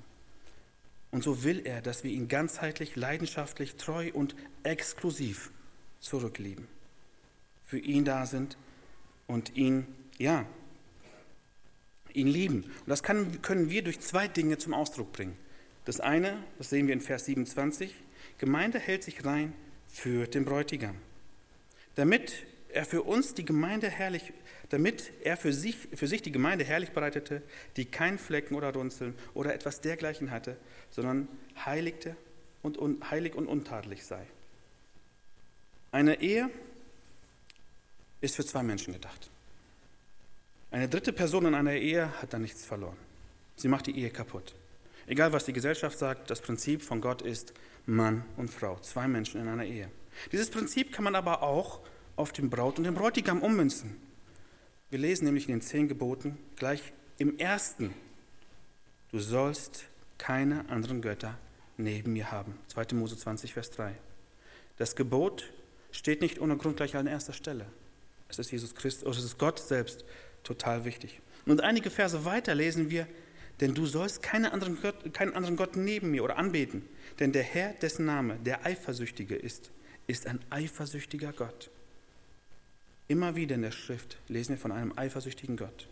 Und 1.11 1.25
so 1.25 1.43
will 1.43 1.63
er, 1.65 1.83
dass 1.83 2.05
wir 2.05 2.13
ihn 2.13 2.29
ganzheitlich, 2.29 2.95
leidenschaftlich, 2.95 3.75
treu 3.77 4.11
und 4.13 4.37
exklusiv 4.63 5.51
zurücklieben 5.99 6.69
für 7.69 7.79
ihn 7.79 8.05
da 8.05 8.27
sind 8.27 8.57
und 9.27 9.57
ihn, 9.57 9.87
ja, 10.17 10.47
ihn 12.15 12.27
lieben. 12.27 12.65
Und 12.65 12.89
das 12.89 13.03
kann, 13.03 13.41
können 13.43 13.71
wir 13.71 13.85
durch 13.85 14.01
zwei 14.01 14.27
Dinge 14.27 14.57
zum 14.57 14.73
Ausdruck 14.73 15.13
bringen. 15.13 15.37
Das 15.85 16.01
eine, 16.01 16.43
das 16.57 16.71
sehen 16.71 16.87
wir 16.87 16.95
in 16.95 17.03
Vers 17.03 17.27
27, 17.27 17.95
Gemeinde 18.39 18.79
hält 18.79 19.05
sich 19.05 19.25
rein 19.25 19.53
für 19.87 20.27
den 20.27 20.47
Bräutigam. 20.47 20.97
Damit 21.95 22.47
er 22.71 22.87
für 22.87 23.03
uns 23.03 23.35
die 23.35 23.45
Gemeinde 23.45 23.91
herrlich, 23.91 24.33
damit 24.71 25.13
er 25.23 25.37
für 25.37 25.53
sich, 25.53 25.77
für 25.95 26.07
sich 26.07 26.23
die 26.23 26.33
Gemeinde 26.33 26.65
herrlich 26.65 26.91
bereitete, 26.91 27.43
die 27.77 27.85
keinen 27.85 28.19
Flecken 28.19 28.55
oder 28.55 28.73
Runzeln 28.73 29.15
oder 29.35 29.55
etwas 29.55 29.83
dergleichen 29.83 30.31
hatte, 30.31 30.57
sondern 30.91 31.29
heiligte 31.65 32.17
und 32.63 32.79
un, 32.79 32.99
heilig 33.11 33.35
und 33.35 33.47
untadelig 33.47 34.05
sei. 34.05 34.27
Eine 35.91 36.21
Ehe 36.23 36.51
ist 38.21 38.37
für 38.37 38.45
zwei 38.45 38.63
Menschen 38.63 38.93
gedacht. 38.93 39.31
Eine 40.71 40.89
dritte 40.89 41.13
Person 41.13 41.47
in 41.47 41.55
einer 41.55 41.75
Ehe 41.75 42.13
hat 42.21 42.33
da 42.33 42.39
nichts 42.39 42.65
verloren. 42.65 42.97
Sie 43.57 43.69
macht 43.69 43.87
die 43.87 43.99
Ehe 43.99 44.11
kaputt. 44.11 44.55
Egal 45.07 45.33
was 45.33 45.47
die 45.47 45.53
Gesellschaft 45.53 45.99
sagt, 45.99 46.31
das 46.31 46.43
Prinzip 46.43 46.83
von 46.83 47.01
Gott 47.01 47.23
ist 47.23 47.55
Mann 47.87 48.25
und 48.37 48.51
Frau, 48.51 48.79
zwei 48.81 49.09
Menschen 49.09 49.41
in 49.41 49.49
einer 49.49 49.65
Ehe. 49.65 49.91
Dieses 50.33 50.51
Prinzip 50.51 50.93
kann 50.93 51.05
man 51.05 51.15
aber 51.15 51.43
auch 51.43 51.81
auf 52.17 52.33
den 52.33 52.51
Braut 52.51 52.77
und 52.77 52.85
den 52.85 52.95
Bräutigam 52.95 53.43
ummünzen. 53.43 53.97
Wir 54.91 54.99
lesen 54.99 55.25
nämlich 55.25 55.49
in 55.49 55.55
den 55.55 55.61
zehn 55.63 55.89
Geboten 55.89 56.39
gleich 56.57 56.93
im 57.17 57.39
ersten, 57.39 57.95
du 59.11 59.19
sollst 59.19 59.85
keine 60.19 60.69
anderen 60.69 61.01
Götter 61.01 61.39
neben 61.79 62.13
mir 62.13 62.31
haben. 62.31 62.59
2. 62.69 62.95
Mose 62.95 63.17
20, 63.17 63.55
Vers 63.55 63.71
3. 63.71 63.95
Das 64.77 64.95
Gebot 64.97 65.51
steht 65.91 66.21
nicht 66.21 66.41
ohne 66.41 66.57
Grund 66.57 66.77
gleich 66.77 66.97
an 66.97 67.07
erster 67.07 67.33
Stelle. 67.33 67.67
Es 68.29 68.39
ist 68.39 68.51
Jesus 68.51 68.75
Christus, 68.75 69.19
es 69.19 69.25
ist 69.25 69.39
Gott 69.39 69.59
selbst 69.59 70.05
total 70.43 70.85
wichtig. 70.85 71.21
Und 71.47 71.63
einige 71.63 71.91
Verse 71.91 72.25
weiter 72.25 72.55
lesen 72.55 72.91
wir, 72.91 73.07
denn 73.61 73.75
du 73.75 73.87
sollst 73.87 74.23
keine 74.23 74.53
anderen 74.53 74.81
Gott, 74.81 75.13
keinen 75.15 75.35
anderen 75.35 75.57
Gott 75.57 75.77
neben 75.77 76.11
mir 76.11 76.23
oder 76.23 76.37
anbeten, 76.37 76.87
denn 77.19 77.33
der 77.33 77.43
Herr, 77.43 77.73
dessen 77.73 78.05
Name 78.05 78.39
der 78.45 78.65
Eifersüchtige 78.65 79.35
ist, 79.35 79.71
ist 80.07 80.27
ein 80.27 80.41
eifersüchtiger 80.51 81.33
Gott. 81.33 81.71
Immer 83.09 83.37
wieder 83.37 83.55
in 83.55 83.63
der 83.63 83.73
Schrift 83.73 84.19
lesen 84.29 84.51
wir 84.51 84.59
von 84.59 84.73
einem 84.73 84.97
eifersüchtigen 84.97 85.57
Gott. 85.57 85.89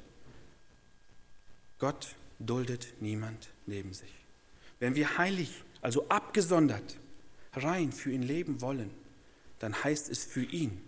Gott 1.79 2.14
duldet 2.38 2.94
niemand 3.01 3.49
neben 3.66 3.92
sich. 3.94 4.12
Wenn 4.79 4.94
wir 4.94 5.16
heilig, 5.18 5.64
also 5.81 6.09
abgesondert, 6.09 6.99
rein 7.55 7.92
für 7.92 8.11
ihn 8.11 8.22
leben 8.22 8.61
wollen, 8.61 8.90
dann 9.59 9.83
heißt 9.83 10.11
es 10.11 10.25
für 10.25 10.42
ihn, 10.42 10.81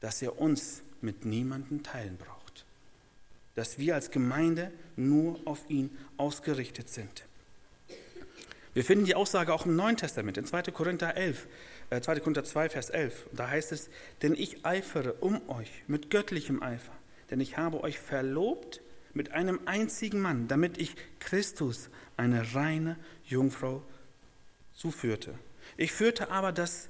dass 0.00 0.22
er 0.22 0.40
uns 0.40 0.82
mit 1.00 1.24
niemandem 1.24 1.82
teilen 1.82 2.16
braucht. 2.16 2.64
Dass 3.54 3.78
wir 3.78 3.94
als 3.94 4.10
Gemeinde 4.10 4.72
nur 4.96 5.40
auf 5.44 5.68
ihn 5.68 5.96
ausgerichtet 6.16 6.88
sind. 6.88 7.24
Wir 8.72 8.84
finden 8.84 9.04
die 9.04 9.16
Aussage 9.16 9.52
auch 9.52 9.66
im 9.66 9.74
Neuen 9.74 9.96
Testament, 9.96 10.38
in 10.38 10.46
2. 10.46 10.62
Korinther 10.70 11.16
11, 11.16 11.48
äh, 11.90 12.00
2. 12.00 12.20
Korinther 12.20 12.44
2, 12.44 12.68
Vers 12.68 12.90
11. 12.90 13.26
Da 13.32 13.48
heißt 13.48 13.72
es, 13.72 13.90
denn 14.22 14.34
ich 14.34 14.64
eifere 14.64 15.14
um 15.14 15.48
euch 15.48 15.70
mit 15.88 16.10
göttlichem 16.10 16.62
Eifer, 16.62 16.92
denn 17.30 17.40
ich 17.40 17.56
habe 17.56 17.82
euch 17.82 17.98
verlobt 17.98 18.80
mit 19.12 19.32
einem 19.32 19.60
einzigen 19.66 20.20
Mann, 20.20 20.46
damit 20.46 20.78
ich 20.78 20.94
Christus, 21.18 21.90
eine 22.16 22.54
reine 22.54 22.96
Jungfrau, 23.24 23.82
zuführte. 24.74 25.34
Ich 25.76 25.92
führte 25.92 26.30
aber 26.30 26.52
das 26.52 26.88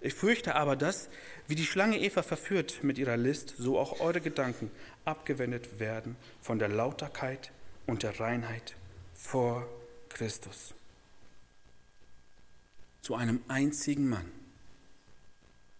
ich 0.00 0.14
fürchte 0.14 0.54
aber, 0.54 0.76
dass, 0.76 1.08
wie 1.48 1.56
die 1.56 1.66
Schlange 1.66 1.98
Eva 1.98 2.22
verführt 2.22 2.84
mit 2.84 2.98
ihrer 2.98 3.16
List, 3.16 3.54
so 3.58 3.78
auch 3.78 4.00
eure 4.00 4.20
Gedanken 4.20 4.70
abgewendet 5.04 5.80
werden 5.80 6.16
von 6.40 6.58
der 6.58 6.68
Lauterkeit 6.68 7.50
und 7.86 8.04
der 8.04 8.20
Reinheit 8.20 8.76
vor 9.14 9.66
Christus. 10.08 10.74
Zu 13.02 13.16
einem 13.16 13.42
einzigen 13.48 14.08
Mann. 14.08 14.30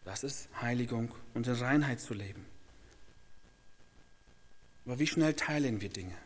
Das 0.05 0.25
ist 0.25 0.49
Heiligung 0.61 1.15
und 1.35 1.47
in 1.47 1.55
Reinheit 1.55 2.01
zu 2.01 2.15
leben. 2.15 2.45
Aber 4.87 4.99
wie 4.99 5.07
schnell 5.07 5.35
teilen 5.35 5.81
wir 5.81 5.91
Dinge? 5.91 6.17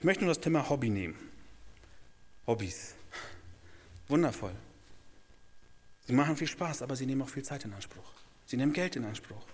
Ich 0.00 0.04
möchte 0.04 0.24
nur 0.24 0.34
das 0.34 0.42
Thema 0.42 0.68
Hobby 0.68 0.90
nehmen. 0.90 1.14
Hobbys. 2.46 2.96
Wundervoll. 4.08 4.54
Sie 6.06 6.12
machen 6.12 6.36
viel 6.36 6.46
Spaß, 6.46 6.82
aber 6.82 6.96
sie 6.96 7.06
nehmen 7.06 7.22
auch 7.22 7.28
viel 7.28 7.42
Zeit 7.42 7.64
in 7.64 7.72
Anspruch. 7.72 8.10
Sie 8.46 8.56
nehmen 8.56 8.72
Geld 8.72 8.96
in 8.96 9.04
Anspruch. 9.04 9.44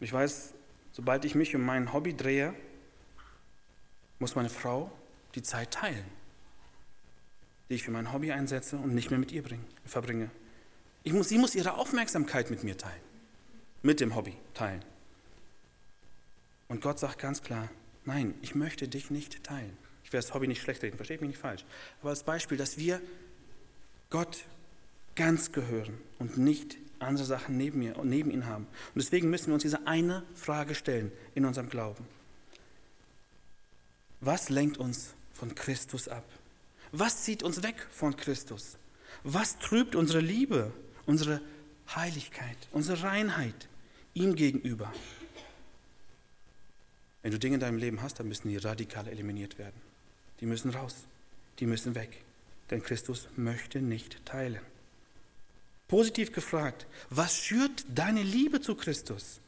Ich 0.00 0.12
weiß, 0.12 0.54
sobald 0.92 1.24
ich 1.24 1.34
mich 1.34 1.54
um 1.56 1.62
mein 1.62 1.92
Hobby 1.92 2.14
drehe, 2.14 2.54
muss 4.18 4.34
meine 4.34 4.50
Frau 4.50 4.90
die 5.34 5.42
Zeit 5.42 5.70
teilen, 5.72 6.04
die 7.68 7.74
ich 7.74 7.84
für 7.84 7.90
mein 7.90 8.12
Hobby 8.12 8.32
einsetze 8.32 8.76
und 8.76 8.94
nicht 8.94 9.10
mehr 9.10 9.18
mit 9.18 9.32
ihr 9.32 9.42
bring, 9.42 9.64
verbringe. 9.84 10.30
Ich 11.04 11.12
muss, 11.12 11.28
sie 11.28 11.38
muss 11.38 11.54
ihre 11.54 11.74
Aufmerksamkeit 11.74 12.50
mit 12.50 12.64
mir 12.64 12.76
teilen, 12.76 13.00
mit 13.82 14.00
dem 14.00 14.14
Hobby 14.14 14.36
teilen. 14.54 14.84
Und 16.68 16.82
Gott 16.82 16.98
sagt 16.98 17.18
ganz 17.18 17.42
klar, 17.42 17.70
nein, 18.04 18.34
ich 18.42 18.54
möchte 18.54 18.88
dich 18.88 19.10
nicht 19.10 19.42
teilen. 19.42 19.76
Ich 20.04 20.12
werde 20.12 20.26
das 20.26 20.34
Hobby 20.34 20.48
nicht 20.48 20.62
schlecht 20.62 20.82
reden, 20.82 20.96
versteht 20.96 21.20
mich 21.20 21.28
nicht 21.28 21.40
falsch. 21.40 21.64
Aber 22.00 22.10
als 22.10 22.22
Beispiel, 22.22 22.58
dass 22.58 22.78
wir 22.78 23.00
Gott 24.10 24.44
ganz 25.18 25.50
gehören 25.50 25.98
und 26.20 26.38
nicht 26.38 26.78
andere 27.00 27.26
Sachen 27.26 27.56
neben, 27.56 27.80
mir, 27.80 27.94
neben 28.04 28.30
ihn 28.30 28.46
haben. 28.46 28.64
Und 28.94 29.02
deswegen 29.02 29.28
müssen 29.28 29.48
wir 29.48 29.54
uns 29.54 29.64
diese 29.64 29.86
eine 29.86 30.22
Frage 30.34 30.74
stellen 30.74 31.12
in 31.34 31.44
unserem 31.44 31.68
Glauben. 31.68 32.06
Was 34.20 34.48
lenkt 34.48 34.78
uns 34.78 35.14
von 35.34 35.54
Christus 35.54 36.08
ab? 36.08 36.24
Was 36.92 37.24
zieht 37.24 37.42
uns 37.42 37.62
weg 37.62 37.86
von 37.90 38.16
Christus? 38.16 38.78
Was 39.24 39.58
trübt 39.58 39.96
unsere 39.96 40.20
Liebe, 40.20 40.72
unsere 41.04 41.40
Heiligkeit, 41.94 42.56
unsere 42.70 43.02
Reinheit 43.02 43.68
ihm 44.14 44.36
gegenüber? 44.36 44.92
Wenn 47.22 47.32
du 47.32 47.38
Dinge 47.40 47.54
in 47.54 47.60
deinem 47.60 47.78
Leben 47.78 48.02
hast, 48.02 48.20
dann 48.20 48.28
müssen 48.28 48.48
die 48.48 48.56
radikal 48.56 49.08
eliminiert 49.08 49.58
werden. 49.58 49.80
Die 50.40 50.46
müssen 50.46 50.70
raus, 50.70 50.94
die 51.58 51.66
müssen 51.66 51.96
weg. 51.96 52.22
Denn 52.70 52.82
Christus 52.82 53.28
möchte 53.36 53.80
nicht 53.80 54.24
teilen. 54.24 54.60
Positiv 55.88 56.32
gefragt, 56.32 56.86
was 57.08 57.36
schürt 57.36 57.84
deine 57.88 58.22
Liebe 58.22 58.60
zu 58.60 58.74
Christus? 58.74 59.40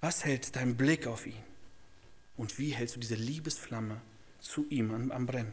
Was 0.00 0.24
hält 0.24 0.56
dein 0.56 0.76
Blick 0.76 1.06
auf 1.06 1.26
ihn? 1.26 1.42
Und 2.36 2.58
wie 2.58 2.70
hältst 2.70 2.96
du 2.96 3.00
diese 3.00 3.14
Liebesflamme 3.14 4.00
zu 4.40 4.66
ihm 4.68 4.92
am, 4.92 5.10
am 5.12 5.26
Brennen? 5.26 5.52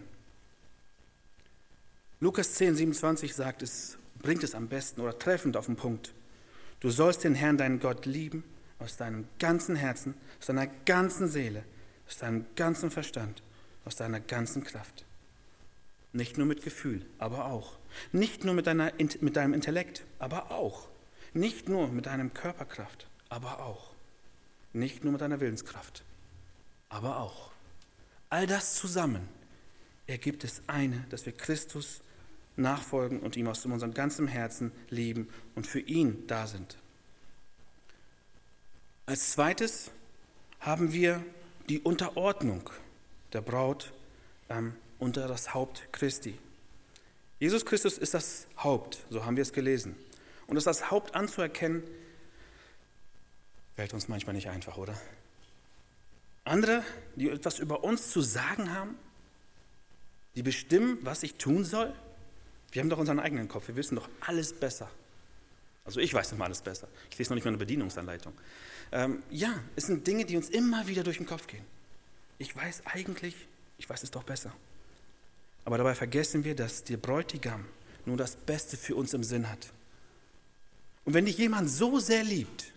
Lukas 2.20 2.54
10, 2.54 2.76
27 2.76 3.36
sagt 3.36 3.62
es, 3.62 3.98
bringt 4.20 4.44
es 4.44 4.56
am 4.56 4.68
besten 4.68 5.02
oder 5.02 5.20
treffend 5.20 5.56
auf 5.56 5.68
den 5.68 5.76
Punkt. 5.76 6.14
Du 6.80 6.90
sollst 6.90 7.24
den 7.24 7.36
Herrn, 7.36 7.58
deinen 7.58 7.80
Gott, 7.80 8.06
lieben 8.08 8.44
aus 8.80 8.98
deinem 8.98 9.28
ganzen 9.38 9.76
Herzen, 9.76 10.16
aus 10.40 10.48
deiner 10.48 10.68
ganzen 10.68 11.28
Seele, 11.28 11.64
aus 12.08 12.18
deinem 12.18 12.46
ganzen 12.56 12.90
Verstand, 12.90 13.44
aus 13.86 13.96
deiner 13.96 14.20
ganzen 14.20 14.64
Kraft. 14.64 15.06
Nicht 16.14 16.38
nur 16.38 16.48
mit 16.48 16.64
Gefühl, 16.64 17.06
aber 17.20 17.46
auch. 17.46 17.78
Nicht 18.12 18.44
nur 18.44 18.54
mit, 18.54 18.68
deiner, 18.68 18.92
mit 19.22 19.36
deinem 19.36 19.54
Intellekt, 19.54 20.06
aber 20.20 20.52
auch. 20.52 20.88
Nicht 21.34 21.70
nur 21.70 21.88
mit 21.88 22.06
deinem 22.06 22.34
Körperkraft, 22.34 23.08
aber 23.30 23.60
auch. 23.60 23.92
Nicht 24.74 25.04
nur 25.04 25.14
mit 25.14 25.22
deiner 25.22 25.40
Willenskraft, 25.40 26.04
aber 26.90 27.20
auch. 27.20 27.52
All 28.30 28.48
das 28.48 28.76
zusammen 28.76 29.28
ergibt 30.08 30.44
es 30.44 30.62
eine, 30.68 31.06
dass 31.10 31.26
wir 31.26 31.34
Christus 31.34 32.02
nachfolgen 32.56 33.20
und 33.20 33.36
ihm 33.38 33.48
aus 33.48 33.66
unserem 33.66 33.94
ganzen 33.94 34.28
Herzen 34.28 34.72
lieben 34.90 35.30
und 35.56 35.68
für 35.68 35.80
ihn 35.80 36.26
da 36.28 36.48
sind. 36.48 36.78
Als 39.06 39.32
zweites 39.32 39.92
haben 40.60 40.92
wir 40.92 41.24
die 41.70 41.80
Unterordnung 41.80 42.70
der 43.34 43.42
Braut 43.42 43.94
ähm, 44.50 44.74
unter 45.00 45.28
das 45.28 45.54
Haupt 45.54 45.88
Christi. 45.92 46.38
Jesus 47.40 47.66
Christus 47.66 47.98
ist 47.98 48.14
das 48.14 48.48
Haupt, 48.58 49.00
so 49.10 49.26
haben 49.26 49.36
wir 49.36 49.44
es 49.44 49.54
gelesen. 49.54 49.96
Und 50.48 50.56
das 50.56 50.68
als 50.68 50.90
Haupt 50.90 51.14
anzuerkennen, 51.16 51.84
fällt 53.76 53.94
uns 53.94 54.08
manchmal 54.08 54.34
nicht 54.34 54.50
einfach, 54.50 54.78
oder? 54.78 55.00
Andere, 56.46 56.84
die 57.16 57.30
etwas 57.30 57.60
über 57.60 57.84
uns 57.84 58.10
zu 58.10 58.22
sagen 58.22 58.74
haben, 58.74 58.96
die 60.36 60.44
bestimmen, 60.44 60.98
was 61.02 61.24
ich 61.24 61.36
tun 61.36 61.64
soll. 61.64 61.94
Wir 62.72 62.82
haben 62.82 62.90
doch 62.90 62.98
unseren 62.98 63.20
eigenen 63.20 63.48
Kopf, 63.48 63.68
wir 63.68 63.76
wissen 63.76 63.96
doch 63.96 64.10
alles 64.22 64.54
besser. 64.54 64.90
Also 65.86 66.00
ich 66.00 66.14
weiß 66.14 66.32
noch 66.32 66.40
mal 66.40 66.46
alles 66.46 66.62
besser. 66.62 66.88
Ich 67.12 67.18
lese 67.18 67.32
noch 67.32 67.36
nicht 67.36 67.46
mal 67.46 67.50
eine 67.50 67.58
Bedienungsanleitung. 67.58 68.34
Ähm, 68.92 69.24
ja, 69.30 69.54
es 69.76 69.88
sind 69.88 70.06
Dinge, 70.06 70.26
die 70.26 70.38
uns 70.38 70.50
immer 70.50 70.88
wieder 70.88 71.04
durch 71.04 71.18
den 71.18 71.26
Kopf 71.26 71.48
gehen. 71.48 71.64
Ich 72.40 72.56
weiß 72.56 72.84
eigentlich, 72.86 73.36
ich 73.78 73.90
weiß 73.90 74.04
es 74.04 74.12
doch 74.12 74.24
besser. 74.24 74.54
Aber 75.68 75.78
dabei 75.78 75.96
vergessen 75.96 76.46
wir, 76.46 76.56
dass 76.56 76.86
der 76.86 76.96
Bräutigam 76.96 77.66
nur 78.06 78.16
das 78.16 78.38
Beste 78.38 78.78
für 78.78 78.96
uns 78.96 79.14
im 79.14 79.22
Sinn 79.22 79.50
hat. 79.50 79.74
Und 81.04 81.14
wenn 81.14 81.26
dich 81.26 81.38
jemand 81.38 81.70
so 81.70 82.00
sehr 82.00 82.24
liebt, 82.24 82.72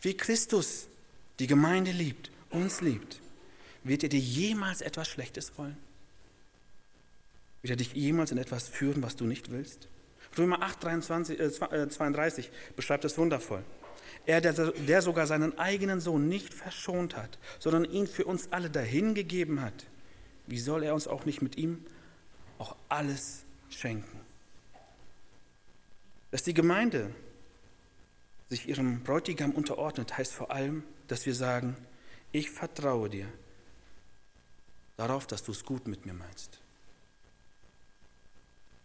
wie 0.00 0.16
Christus 0.16 0.86
die 1.38 1.46
Gemeinde 1.46 1.90
liebt, 1.90 2.30
uns 2.48 2.80
liebt, 2.80 3.20
wird 3.84 4.04
er 4.04 4.08
dir 4.08 4.20
jemals 4.20 4.80
etwas 4.80 5.06
Schlechtes 5.08 5.52
wollen? 5.58 5.76
Wird 7.60 7.72
er 7.72 7.76
dich 7.76 7.92
jemals 7.92 8.30
in 8.30 8.38
etwas 8.38 8.70
führen, 8.70 9.02
was 9.02 9.16
du 9.16 9.26
nicht 9.26 9.50
willst? 9.50 9.86
Römer 10.38 10.62
8, 10.62 10.82
23, 10.82 11.38
äh, 11.38 11.90
32 11.90 12.50
beschreibt 12.74 13.04
es 13.04 13.18
wundervoll. 13.18 13.62
Er, 14.24 14.40
der, 14.40 14.54
der 14.54 15.02
sogar 15.02 15.26
seinen 15.26 15.58
eigenen 15.58 16.00
Sohn 16.00 16.30
nicht 16.30 16.54
verschont 16.54 17.18
hat, 17.18 17.38
sondern 17.58 17.84
ihn 17.84 18.06
für 18.06 18.24
uns 18.24 18.50
alle 18.50 18.70
dahingegeben 18.70 19.60
hat, 19.60 19.84
wie 20.46 20.58
soll 20.58 20.84
er 20.84 20.94
uns 20.94 21.06
auch 21.06 21.26
nicht 21.26 21.42
mit 21.42 21.58
ihm 21.58 21.84
auch 22.60 22.76
alles 22.88 23.44
schenken? 23.70 24.20
Dass 26.30 26.42
die 26.44 26.54
Gemeinde 26.54 27.12
sich 28.48 28.68
ihrem 28.68 29.02
Bräutigam 29.02 29.52
unterordnet, 29.52 30.16
heißt 30.16 30.32
vor 30.32 30.50
allem, 30.50 30.84
dass 31.08 31.26
wir 31.26 31.34
sagen, 31.34 31.76
ich 32.32 32.50
vertraue 32.50 33.08
dir 33.08 33.26
darauf, 34.96 35.26
dass 35.26 35.42
du 35.42 35.52
es 35.52 35.64
gut 35.64 35.88
mit 35.88 36.06
mir 36.06 36.12
meinst. 36.12 36.60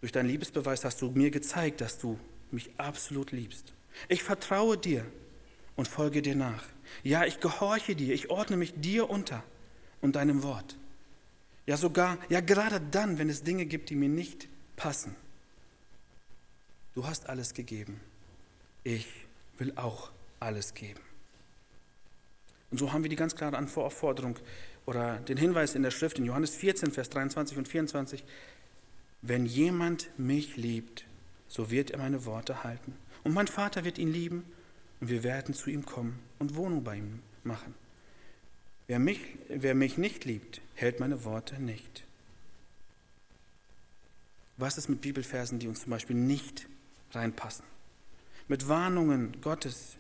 Durch 0.01 0.11
deinen 0.11 0.29
Liebesbeweis 0.29 0.85
hast 0.85 1.01
du 1.01 1.11
mir 1.11 1.29
gezeigt, 1.29 1.81
dass 1.81 1.97
du 1.97 2.19
mich 2.51 2.69
absolut 2.77 3.31
liebst. 3.31 3.73
Ich 4.07 4.23
vertraue 4.23 4.77
dir 4.77 5.05
und 5.75 5.87
folge 5.87 6.21
dir 6.21 6.35
nach. 6.35 6.63
Ja, 7.03 7.25
ich 7.25 7.39
gehorche 7.39 7.95
dir, 7.95 8.13
ich 8.13 8.29
ordne 8.29 8.57
mich 8.57 8.73
dir 8.79 9.09
unter 9.09 9.43
und 10.01 10.15
deinem 10.15 10.43
Wort. 10.43 10.77
Ja, 11.65 11.77
sogar, 11.77 12.17
ja, 12.29 12.41
gerade 12.41 12.79
dann, 12.79 13.17
wenn 13.17 13.29
es 13.29 13.43
Dinge 13.43 13.65
gibt, 13.65 13.89
die 13.89 13.95
mir 13.95 14.09
nicht 14.09 14.47
passen. 14.75 15.15
Du 16.93 17.05
hast 17.07 17.27
alles 17.27 17.53
gegeben. 17.53 17.99
Ich 18.83 19.07
will 19.57 19.73
auch 19.75 20.11
alles 20.39 20.73
geben. 20.73 21.01
Und 22.71 22.77
so 22.77 22.93
haben 22.93 23.03
wir 23.03 23.09
die 23.09 23.15
ganz 23.15 23.35
klare 23.35 23.57
Aufforderung 23.57 24.37
oder 24.85 25.17
den 25.17 25.37
Hinweis 25.37 25.75
in 25.75 25.83
der 25.83 25.91
Schrift 25.91 26.19
in 26.19 26.25
Johannes 26.25 26.55
14, 26.55 26.91
Vers 26.91 27.09
23 27.09 27.57
und 27.57 27.67
24. 27.67 28.23
Wenn 29.21 29.45
jemand 29.45 30.09
mich 30.19 30.55
liebt, 30.55 31.05
so 31.47 31.71
wird 31.71 31.91
er 31.91 31.97
meine 31.97 32.25
Worte 32.25 32.63
halten. 32.63 32.95
Und 33.23 33.33
mein 33.33 33.47
Vater 33.47 33.85
wird 33.85 33.97
ihn 33.97 34.11
lieben 34.11 34.43
und 34.99 35.09
wir 35.09 35.23
werden 35.23 35.53
zu 35.53 35.69
ihm 35.69 35.85
kommen 35.85 36.19
und 36.37 36.55
Wohnung 36.55 36.83
bei 36.83 36.97
ihm 36.97 37.21
machen. 37.43 37.73
Wer 38.87 38.99
mich, 38.99 39.19
wer 39.49 39.73
mich 39.73 39.97
nicht 39.97 40.25
liebt, 40.25 40.61
hält 40.75 40.99
meine 40.99 41.23
Worte 41.23 41.61
nicht. 41.61 42.03
Was 44.57 44.77
ist 44.77 44.89
mit 44.89 45.01
Bibelversen, 45.01 45.59
die 45.59 45.67
uns 45.67 45.81
zum 45.81 45.89
Beispiel 45.89 46.15
nicht 46.15 46.67
reinpassen? 47.11 47.65
Mit 48.47 48.67
Warnungen 48.67 49.41
Gottes, 49.41 49.97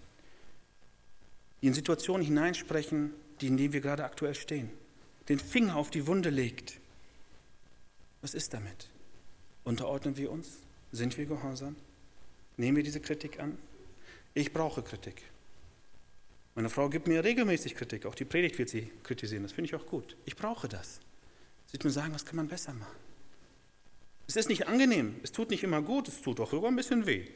die 1.61 1.67
in 1.67 1.73
Situationen 1.73 2.25
hineinsprechen, 2.25 3.13
die 3.41 3.47
in 3.47 3.57
denen 3.57 3.73
wir 3.73 3.81
gerade 3.81 4.05
aktuell 4.05 4.35
stehen. 4.35 4.69
Den 5.29 5.39
Finger 5.39 5.75
auf 5.75 5.89
die 5.89 6.05
Wunde 6.05 6.29
legt. 6.29 6.79
Was 8.21 8.33
ist 8.35 8.53
damit? 8.53 8.89
Unterordnen 9.63 10.15
wir 10.15 10.31
uns? 10.31 10.59
Sind 10.91 11.17
wir 11.17 11.25
gehorsam? 11.25 11.75
Nehmen 12.55 12.77
wir 12.77 12.83
diese 12.83 13.01
Kritik 13.01 13.39
an? 13.39 13.57
Ich 14.35 14.53
brauche 14.53 14.83
Kritik. 14.83 15.23
Meine 16.55 16.69
Frau 16.69 16.89
gibt 16.89 17.07
mir 17.07 17.23
regelmäßig 17.23 17.75
Kritik, 17.75 18.05
auch 18.05 18.15
die 18.15 18.23
Predigt 18.23 18.57
wird 18.57 18.69
sie 18.69 18.89
kritisieren, 19.03 19.43
das 19.43 19.51
finde 19.51 19.67
ich 19.69 19.75
auch 19.75 19.85
gut. 19.85 20.15
Ich 20.25 20.37
brauche 20.37 20.69
das. 20.69 21.01
Sie 21.67 21.73
wird 21.73 21.83
mir 21.83 21.91
sagen, 21.91 22.13
was 22.13 22.25
kann 22.25 22.37
man 22.37 22.47
besser 22.47 22.73
machen. 22.73 22.95
Es 24.27 24.37
ist 24.37 24.47
nicht 24.47 24.67
angenehm, 24.67 25.19
es 25.21 25.33
tut 25.33 25.49
nicht 25.49 25.63
immer 25.63 25.81
gut, 25.81 26.07
es 26.07 26.21
tut 26.21 26.39
auch 26.39 26.49
sogar 26.49 26.71
ein 26.71 26.75
bisschen 26.75 27.05
weh. 27.05 27.27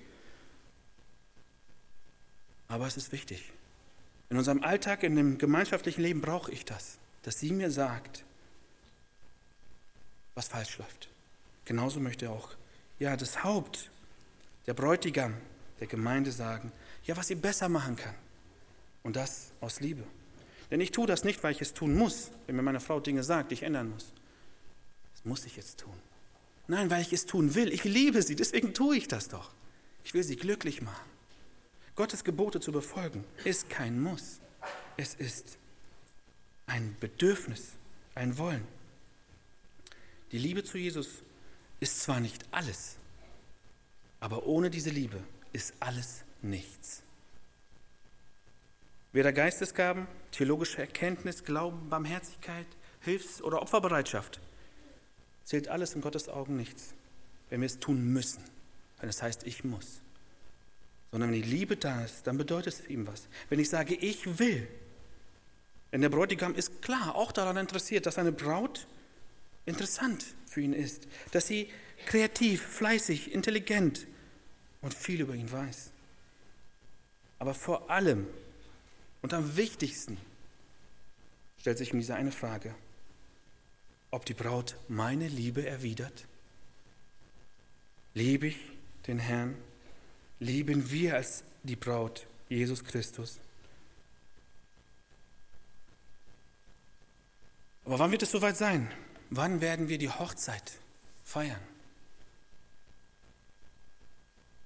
Aber 2.70 2.88
es 2.88 2.96
ist 2.96 3.12
wichtig. 3.12 3.52
In 4.30 4.38
unserem 4.38 4.64
Alltag, 4.64 5.04
in 5.04 5.16
dem 5.16 5.38
gemeinschaftlichen 5.38 6.02
Leben 6.02 6.22
brauche 6.22 6.52
ich 6.52 6.64
das, 6.64 6.98
dass 7.24 7.40
sie 7.40 7.52
mir 7.52 7.72
sagt, 7.72 8.24
was 10.34 10.48
falsch 10.48 10.78
läuft. 10.78 11.10
Genauso 11.66 12.00
möchte 12.00 12.30
auch 12.30 12.52
ja, 13.00 13.18
das 13.18 13.44
Haupt, 13.44 13.90
der 14.66 14.74
Bräutigam 14.74 15.34
der 15.80 15.88
Gemeinde 15.88 16.32
sagen, 16.32 16.72
ja, 17.06 17.18
was 17.18 17.28
sie 17.28 17.36
besser 17.36 17.70
machen 17.70 17.96
kann. 17.96 18.16
Und 19.04 19.16
das 19.16 19.54
aus 19.62 19.80
Liebe. 19.80 20.04
Denn 20.72 20.82
ich 20.82 20.92
tue 20.92 21.08
das 21.08 21.24
nicht, 21.24 21.44
weil 21.44 21.54
ich 21.54 21.62
es 21.62 21.74
tun 21.74 21.96
muss, 21.96 22.32
wenn 22.46 22.56
mir 22.56 22.62
meine 22.62 22.80
Frau 22.80 23.00
Dinge 23.00 23.24
sagt, 23.24 23.52
die 23.52 23.56
ich 23.56 23.64
ändern 23.64 23.90
muss. 23.90 24.14
Das 25.14 25.26
muss 25.26 25.46
ich 25.46 25.56
jetzt 25.56 25.80
tun. 25.80 25.94
Nein, 26.68 26.92
weil 26.92 27.02
ich 27.02 27.12
es 27.12 27.26
tun 27.26 27.56
will. 27.56 27.74
Ich 27.74 27.84
liebe 27.84 28.22
sie, 28.22 28.36
deswegen 28.36 28.74
tue 28.74 28.98
ich 28.98 29.08
das 29.08 29.28
doch. 29.28 29.52
Ich 30.04 30.14
will 30.14 30.24
sie 30.24 30.36
glücklich 30.36 30.82
machen. 30.82 31.10
Gottes 31.96 32.24
Gebote 32.24 32.60
zu 32.60 32.72
befolgen 32.72 33.26
ist 33.44 33.70
kein 33.70 34.00
Muss. 34.00 34.40
Es 34.96 35.16
ist 35.16 35.58
ein 36.68 36.96
Bedürfnis, 37.00 37.74
ein 38.16 38.38
Wollen. 38.38 38.66
Die 40.32 40.38
Liebe 40.38 40.64
zu 40.64 40.78
Jesus 40.78 41.24
ist 41.80 42.02
zwar 42.02 42.20
nicht 42.20 42.46
alles, 42.52 42.98
aber 44.20 44.46
ohne 44.46 44.70
diese 44.70 44.92
Liebe 44.92 45.24
ist 45.52 45.74
alles 45.80 46.24
nichts. 46.42 47.02
Weder 49.12 49.34
Geistesgaben, 49.34 50.08
theologische 50.32 50.80
Erkenntnis, 50.80 51.44
Glauben, 51.44 51.90
Barmherzigkeit, 51.90 52.68
Hilfs- 53.02 53.42
oder 53.42 53.62
Opferbereitschaft 53.62 54.40
zählt 55.46 55.68
alles 55.68 55.96
in 55.96 56.02
Gottes 56.02 56.30
Augen 56.30 56.56
nichts, 56.56 56.94
wenn 57.50 57.62
wir 57.62 57.66
es 57.66 57.80
tun 57.80 58.14
müssen, 58.14 58.44
wenn 59.00 59.10
es 59.10 59.24
heißt, 59.24 59.48
ich 59.48 59.64
muss. 59.64 60.02
Sondern 61.12 61.32
wenn 61.32 61.42
die 61.42 61.50
Liebe 61.50 61.76
da 61.76 62.04
ist, 62.04 62.28
dann 62.28 62.38
bedeutet 62.38 62.74
es 62.74 62.88
ihm 62.88 63.08
was. 63.08 63.28
Wenn 63.50 63.60
ich 63.60 63.70
sage, 63.70 63.96
ich 63.96 64.38
will, 64.38 64.68
denn 65.92 66.02
der 66.02 66.10
Bräutigam 66.10 66.54
ist 66.54 66.84
klar 66.84 67.16
auch 67.16 67.32
daran 67.32 67.58
interessiert, 67.58 68.06
dass 68.06 68.16
seine 68.16 68.32
Braut 68.32 68.86
interessant 69.66 70.24
für 70.46 70.62
ihn 70.62 70.74
ist, 70.74 71.08
dass 71.32 71.48
sie 71.48 71.70
kreativ, 72.06 72.62
fleißig, 72.62 73.34
intelligent 73.34 74.06
und 74.82 74.94
viel 74.94 75.22
über 75.22 75.34
ihn 75.34 75.52
weiß. 75.52 75.92
Aber 77.40 77.56
vor 77.56 77.90
allem 77.90 78.28
und 79.22 79.34
am 79.34 79.58
wichtigsten 79.58 80.18
stellt 81.60 81.78
sich 81.78 81.94
mir 81.94 82.00
diese 82.00 82.16
eine 82.16 82.32
Frage, 82.32 82.74
ob 84.12 84.26
die 84.26 84.34
Braut 84.34 84.76
meine 84.88 85.28
Liebe 85.28 85.66
erwidert. 85.66 86.26
Liebe 88.14 88.48
ich 88.48 88.58
den 89.08 89.20
Herrn? 89.20 89.56
Lieben 90.40 90.90
wir 90.90 91.16
als 91.16 91.44
die 91.64 91.76
Braut 91.76 92.26
Jesus 92.48 92.84
Christus? 92.84 93.40
Aber 97.86 98.00
wann 98.00 98.12
wird 98.12 98.24
es 98.24 98.32
soweit 98.32 98.56
sein? 98.56 98.90
Wann 99.30 99.62
werden 99.62 99.90
wir 99.90 99.98
die 99.98 100.10
Hochzeit 100.10 100.74
feiern? 101.24 101.62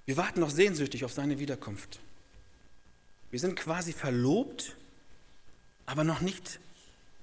Wir 0.06 0.16
warten 0.16 0.40
noch 0.40 0.50
sehnsüchtig 0.50 1.04
auf 1.04 1.12
seine 1.12 1.38
Wiederkunft. 1.38 2.00
Wir 3.34 3.40
sind 3.40 3.56
quasi 3.56 3.92
verlobt, 3.92 4.76
aber 5.86 6.04
noch 6.04 6.20
nicht 6.20 6.60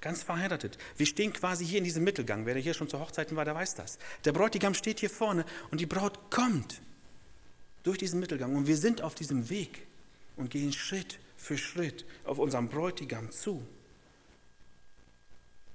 ganz 0.01 0.23
verheiratet. 0.23 0.77
Wir 0.97 1.05
stehen 1.05 1.31
quasi 1.31 1.65
hier 1.65 1.77
in 1.77 1.85
diesem 1.85 2.03
Mittelgang. 2.03 2.45
Wer 2.45 2.57
hier 2.57 2.73
schon 2.73 2.89
zu 2.89 2.99
Hochzeiten 2.99 3.37
war, 3.37 3.45
der 3.45 3.55
weiß 3.55 3.75
das. 3.75 3.97
Der 4.25 4.33
Bräutigam 4.33 4.73
steht 4.73 4.99
hier 4.99 5.09
vorne 5.09 5.45
und 5.71 5.79
die 5.79 5.85
Braut 5.85 6.29
kommt 6.29 6.81
durch 7.83 7.97
diesen 7.97 8.19
Mittelgang. 8.19 8.57
Und 8.57 8.67
wir 8.67 8.75
sind 8.75 9.01
auf 9.01 9.15
diesem 9.15 9.49
Weg 9.49 9.87
und 10.35 10.49
gehen 10.49 10.73
Schritt 10.73 11.17
für 11.37 11.57
Schritt 11.57 12.03
auf 12.25 12.39
unserem 12.39 12.67
Bräutigam 12.67 13.31
zu. 13.31 13.65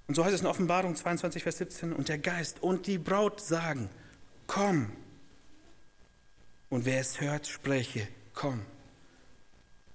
Und 0.06 0.16
so 0.16 0.22
heißt 0.22 0.34
es 0.34 0.42
in 0.42 0.48
Offenbarung 0.48 0.96
22, 0.96 1.44
Vers 1.44 1.56
17, 1.56 1.94
und 1.94 2.10
der 2.10 2.18
Geist 2.18 2.62
und 2.62 2.86
die 2.86 2.98
Braut 2.98 3.40
sagen, 3.40 3.88
komm. 4.46 4.92
Und 6.68 6.84
wer 6.84 7.00
es 7.00 7.22
hört, 7.22 7.46
spreche, 7.46 8.06
komm. 8.34 8.60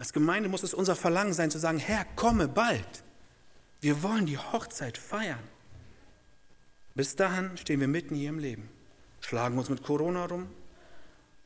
Als 0.02 0.14
Gemeinde 0.14 0.50
muss 0.50 0.64
es 0.64 0.74
unser 0.74 0.96
Verlangen 0.96 1.32
sein 1.34 1.52
zu 1.52 1.60
sagen, 1.60 1.78
Herr, 1.78 2.06
komme 2.16 2.48
bald. 2.48 3.04
Wir 3.82 4.02
wollen 4.02 4.26
die 4.26 4.40
Hochzeit 4.40 4.98
feiern. 4.98 5.44
Bis 6.96 7.16
dahin 7.16 7.56
stehen 7.56 7.80
wir 7.80 7.88
mitten 7.88 8.16
hier 8.16 8.30
im 8.30 8.40
Leben, 8.40 8.68
schlagen 9.20 9.60
uns 9.60 9.70
mit 9.70 9.84
Corona 9.84 10.26
rum, 10.26 10.50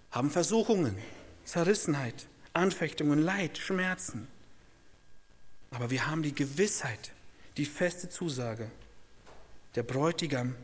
haben 0.10 0.32
Versuchungen, 0.32 0.98
Zerrissenheit, 1.44 2.28
Anfechtungen, 2.54 3.20
Leid, 3.20 3.58
Schmerzen. 3.58 4.30
Aber 5.72 5.90
wir 5.90 6.08
haben 6.08 6.24
die 6.24 6.34
Gewissheit, 6.34 7.12
die 7.58 7.66
feste 7.66 8.08
Zusage, 8.08 8.72
der 9.76 9.84
Bräutigam 9.84 10.56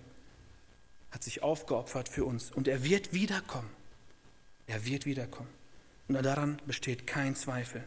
hat 1.11 1.25
sich 1.25 1.43
aufgeopfert 1.43 2.07
für 2.07 2.23
uns 2.23 2.51
und 2.51 2.69
er 2.69 2.85
wird 2.85 3.11
wiederkommen. 3.11 3.69
Er 4.65 4.85
wird 4.85 5.05
wiederkommen. 5.05 5.60
Und 6.07 6.21
daran 6.23 6.61
besteht 6.65 7.07
kein 7.07 7.35
Zweifel. 7.35 7.83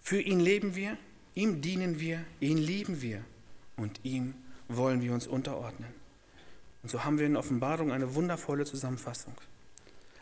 Für 0.00 0.20
ihn 0.20 0.40
leben 0.40 0.74
wir, 0.74 0.98
ihm 1.34 1.60
dienen 1.60 2.00
wir, 2.00 2.24
ihn 2.40 2.58
lieben 2.58 3.00
wir 3.00 3.24
und 3.76 4.00
ihm 4.02 4.34
wollen 4.68 5.00
wir 5.00 5.12
uns 5.12 5.26
unterordnen. 5.26 5.92
Und 6.82 6.90
so 6.90 7.04
haben 7.04 7.18
wir 7.18 7.26
in 7.26 7.36
Offenbarung 7.36 7.92
eine 7.92 8.14
wundervolle 8.14 8.64
Zusammenfassung. 8.64 9.34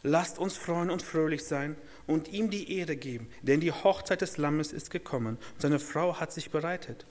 Lasst 0.04 0.38
uns 0.38 0.56
freuen 0.56 0.90
und 0.90 1.02
fröhlich 1.02 1.44
sein 1.44 1.76
und 2.06 2.28
ihm 2.28 2.50
die 2.50 2.76
Ehre 2.76 2.96
geben, 2.96 3.28
denn 3.42 3.60
die 3.60 3.72
Hochzeit 3.72 4.20
des 4.20 4.36
Lammes 4.36 4.72
ist 4.72 4.90
gekommen 4.90 5.38
und 5.54 5.60
seine 5.62 5.78
Frau 5.78 6.18
hat 6.18 6.32
sich 6.32 6.50
bereitet. 6.50 7.06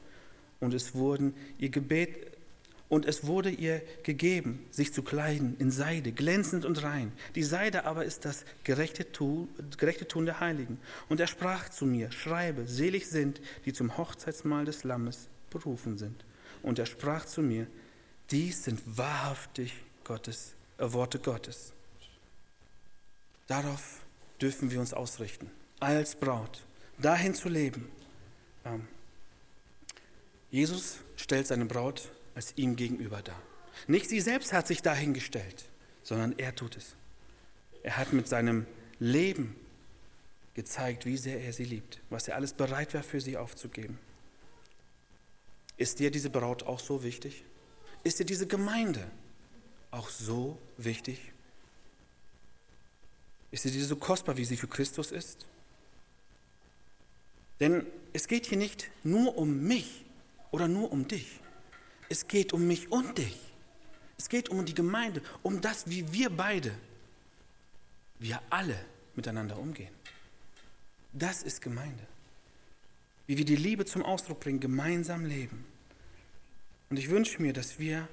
Und 0.59 0.73
es 0.73 0.93
wurden 0.93 1.33
ihr 1.57 1.69
Gebet 1.69 2.30
Und 2.91 3.05
es 3.05 3.25
wurde 3.25 3.49
ihr 3.49 3.81
gegeben, 4.03 4.65
sich 4.69 4.91
zu 4.93 5.01
kleiden 5.01 5.55
in 5.59 5.71
Seide, 5.71 6.11
glänzend 6.11 6.65
und 6.65 6.83
rein. 6.83 7.13
Die 7.35 7.43
Seide 7.43 7.85
aber 7.85 8.03
ist 8.03 8.25
das 8.25 8.43
gerechte 8.65 9.13
Tun, 9.13 9.47
gerechte 9.77 10.09
Tun 10.09 10.25
der 10.25 10.41
Heiligen. 10.41 10.77
Und 11.07 11.21
er 11.21 11.27
sprach 11.27 11.69
zu 11.69 11.85
mir, 11.85 12.11
schreibe, 12.11 12.67
selig 12.67 13.07
sind, 13.07 13.39
die 13.63 13.71
zum 13.71 13.97
Hochzeitsmahl 13.97 14.65
des 14.65 14.83
Lammes 14.83 15.29
berufen 15.49 15.97
sind. 15.97 16.25
Und 16.63 16.79
er 16.79 16.85
sprach 16.85 17.23
zu 17.23 17.41
mir, 17.41 17.65
dies 18.29 18.65
sind 18.65 18.81
wahrhaftig 18.85 19.73
Gottes, 20.03 20.51
äh, 20.77 20.91
Worte 20.91 21.19
Gottes. 21.19 21.71
Darauf 23.47 24.01
dürfen 24.41 24.69
wir 24.69 24.81
uns 24.81 24.93
ausrichten, 24.93 25.49
als 25.79 26.13
Braut, 26.13 26.61
dahin 26.97 27.35
zu 27.35 27.47
leben. 27.47 27.87
Ähm, 28.65 28.85
Jesus 30.49 30.97
stellt 31.15 31.47
seine 31.47 31.63
Braut 31.63 32.09
als 32.35 32.53
ihm 32.57 32.75
gegenüber 32.75 33.21
dar. 33.21 33.41
Nicht 33.87 34.09
sie 34.09 34.21
selbst 34.21 34.53
hat 34.53 34.67
sich 34.67 34.81
dahingestellt, 34.81 35.65
sondern 36.03 36.37
er 36.37 36.55
tut 36.55 36.77
es. 36.77 36.95
Er 37.83 37.97
hat 37.97 38.13
mit 38.13 38.27
seinem 38.27 38.65
Leben 38.99 39.55
gezeigt, 40.53 41.05
wie 41.05 41.17
sehr 41.17 41.41
er 41.41 41.53
sie 41.53 41.63
liebt, 41.63 41.99
was 42.09 42.27
er 42.27 42.35
alles 42.35 42.53
bereit 42.53 42.93
war 42.93 43.03
für 43.03 43.21
sie 43.21 43.37
aufzugeben. 43.37 43.97
Ist 45.77 45.99
dir 45.99 46.11
diese 46.11 46.29
Braut 46.29 46.63
auch 46.63 46.79
so 46.79 47.03
wichtig? 47.03 47.43
Ist 48.03 48.19
dir 48.19 48.25
diese 48.25 48.47
Gemeinde 48.47 49.09
auch 49.89 50.09
so 50.09 50.57
wichtig? 50.77 51.31
Ist 53.51 53.65
dir 53.65 53.71
diese 53.71 53.85
so 53.85 53.95
kostbar, 53.95 54.37
wie 54.37 54.45
sie 54.45 54.57
für 54.57 54.67
Christus 54.67 55.11
ist? 55.11 55.45
Denn 57.59 57.85
es 58.13 58.27
geht 58.27 58.45
hier 58.45 58.57
nicht 58.57 58.89
nur 59.03 59.37
um 59.37 59.63
mich 59.63 60.05
oder 60.51 60.67
nur 60.67 60.91
um 60.91 61.07
dich. 61.07 61.40
Es 62.11 62.27
geht 62.27 62.51
um 62.51 62.67
mich 62.67 62.91
und 62.91 63.17
dich. 63.17 63.39
Es 64.17 64.27
geht 64.27 64.49
um 64.49 64.65
die 64.65 64.73
Gemeinde, 64.73 65.21
um 65.43 65.61
das, 65.61 65.89
wie 65.89 66.11
wir 66.11 66.29
beide, 66.29 66.73
wir 68.19 68.41
alle 68.49 68.77
miteinander 69.15 69.57
umgehen. 69.57 69.93
Das 71.13 71.41
ist 71.41 71.61
Gemeinde. 71.61 72.05
Wie 73.27 73.37
wir 73.37 73.45
die 73.45 73.55
Liebe 73.55 73.85
zum 73.85 74.03
Ausdruck 74.03 74.41
bringen, 74.41 74.59
gemeinsam 74.59 75.23
leben. 75.23 75.63
Und 76.89 76.99
ich 76.99 77.09
wünsche 77.09 77.41
mir, 77.41 77.53
dass 77.53 77.79
wir 77.79 78.09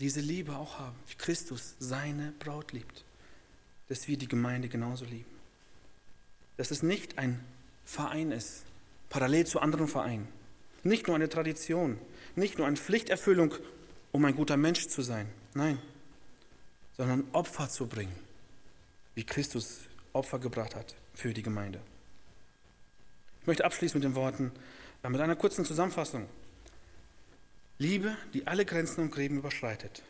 diese 0.00 0.20
Liebe 0.20 0.56
auch 0.56 0.80
haben, 0.80 0.96
wie 1.06 1.14
Christus 1.14 1.76
seine 1.78 2.32
Braut 2.40 2.72
liebt. 2.72 3.04
Dass 3.88 4.08
wir 4.08 4.18
die 4.18 4.26
Gemeinde 4.26 4.68
genauso 4.68 5.04
lieben. 5.04 5.30
Dass 6.56 6.72
es 6.72 6.82
nicht 6.82 7.18
ein 7.18 7.38
Verein 7.84 8.32
ist, 8.32 8.64
parallel 9.10 9.46
zu 9.46 9.60
anderen 9.60 9.86
Vereinen. 9.86 10.26
Nicht 10.82 11.06
nur 11.06 11.14
eine 11.14 11.28
Tradition, 11.28 11.98
nicht 12.36 12.58
nur 12.58 12.66
eine 12.66 12.76
Pflichterfüllung, 12.76 13.54
um 14.12 14.24
ein 14.24 14.34
guter 14.34 14.56
Mensch 14.56 14.88
zu 14.88 15.02
sein, 15.02 15.28
nein, 15.54 15.78
sondern 16.96 17.24
Opfer 17.32 17.68
zu 17.68 17.86
bringen, 17.86 18.14
wie 19.14 19.24
Christus 19.24 19.80
Opfer 20.12 20.38
gebracht 20.38 20.74
hat 20.76 20.94
für 21.14 21.32
die 21.32 21.42
Gemeinde. 21.42 21.80
Ich 23.40 23.46
möchte 23.46 23.64
abschließen 23.64 23.98
mit 23.98 24.04
den 24.04 24.14
Worten, 24.14 24.52
äh, 25.02 25.08
mit 25.08 25.20
einer 25.20 25.36
kurzen 25.36 25.64
Zusammenfassung. 25.64 26.28
Liebe, 27.78 28.16
die 28.34 28.46
alle 28.46 28.64
Grenzen 28.64 29.00
und 29.00 29.10
Gräben 29.10 29.38
überschreitet. 29.38 30.02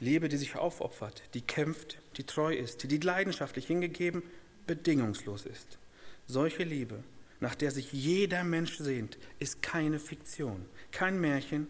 Liebe, 0.00 0.28
die 0.28 0.36
sich 0.36 0.54
aufopfert, 0.54 1.22
die 1.34 1.40
kämpft, 1.40 1.98
die 2.16 2.24
treu 2.24 2.54
ist, 2.54 2.88
die 2.88 2.96
leidenschaftlich 2.96 3.66
hingegeben, 3.66 4.22
bedingungslos 4.66 5.44
ist. 5.44 5.78
Solche 6.26 6.62
Liebe, 6.62 7.02
nach 7.40 7.54
der 7.54 7.70
sich 7.70 7.92
jeder 7.92 8.44
Mensch 8.44 8.78
sehnt, 8.78 9.18
ist 9.38 9.62
keine 9.62 9.98
Fiktion, 9.98 10.66
kein 10.90 11.20
Märchen 11.20 11.68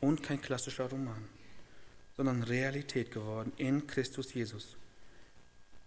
und 0.00 0.22
kein 0.22 0.40
klassischer 0.40 0.88
Roman, 0.88 1.24
sondern 2.16 2.42
Realität 2.42 3.10
geworden 3.10 3.52
in 3.56 3.86
Christus 3.86 4.32
Jesus. 4.34 4.76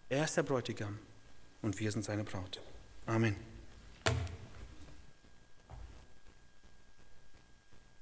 Er 0.10 0.26
ist 0.26 0.38
der 0.38 0.44
Bräutigam 0.44 1.00
und 1.62 1.80
wir 1.80 1.92
sind 1.92 2.04
seine 2.04 2.24
Braut. 2.24 2.62
Amen. 3.06 3.36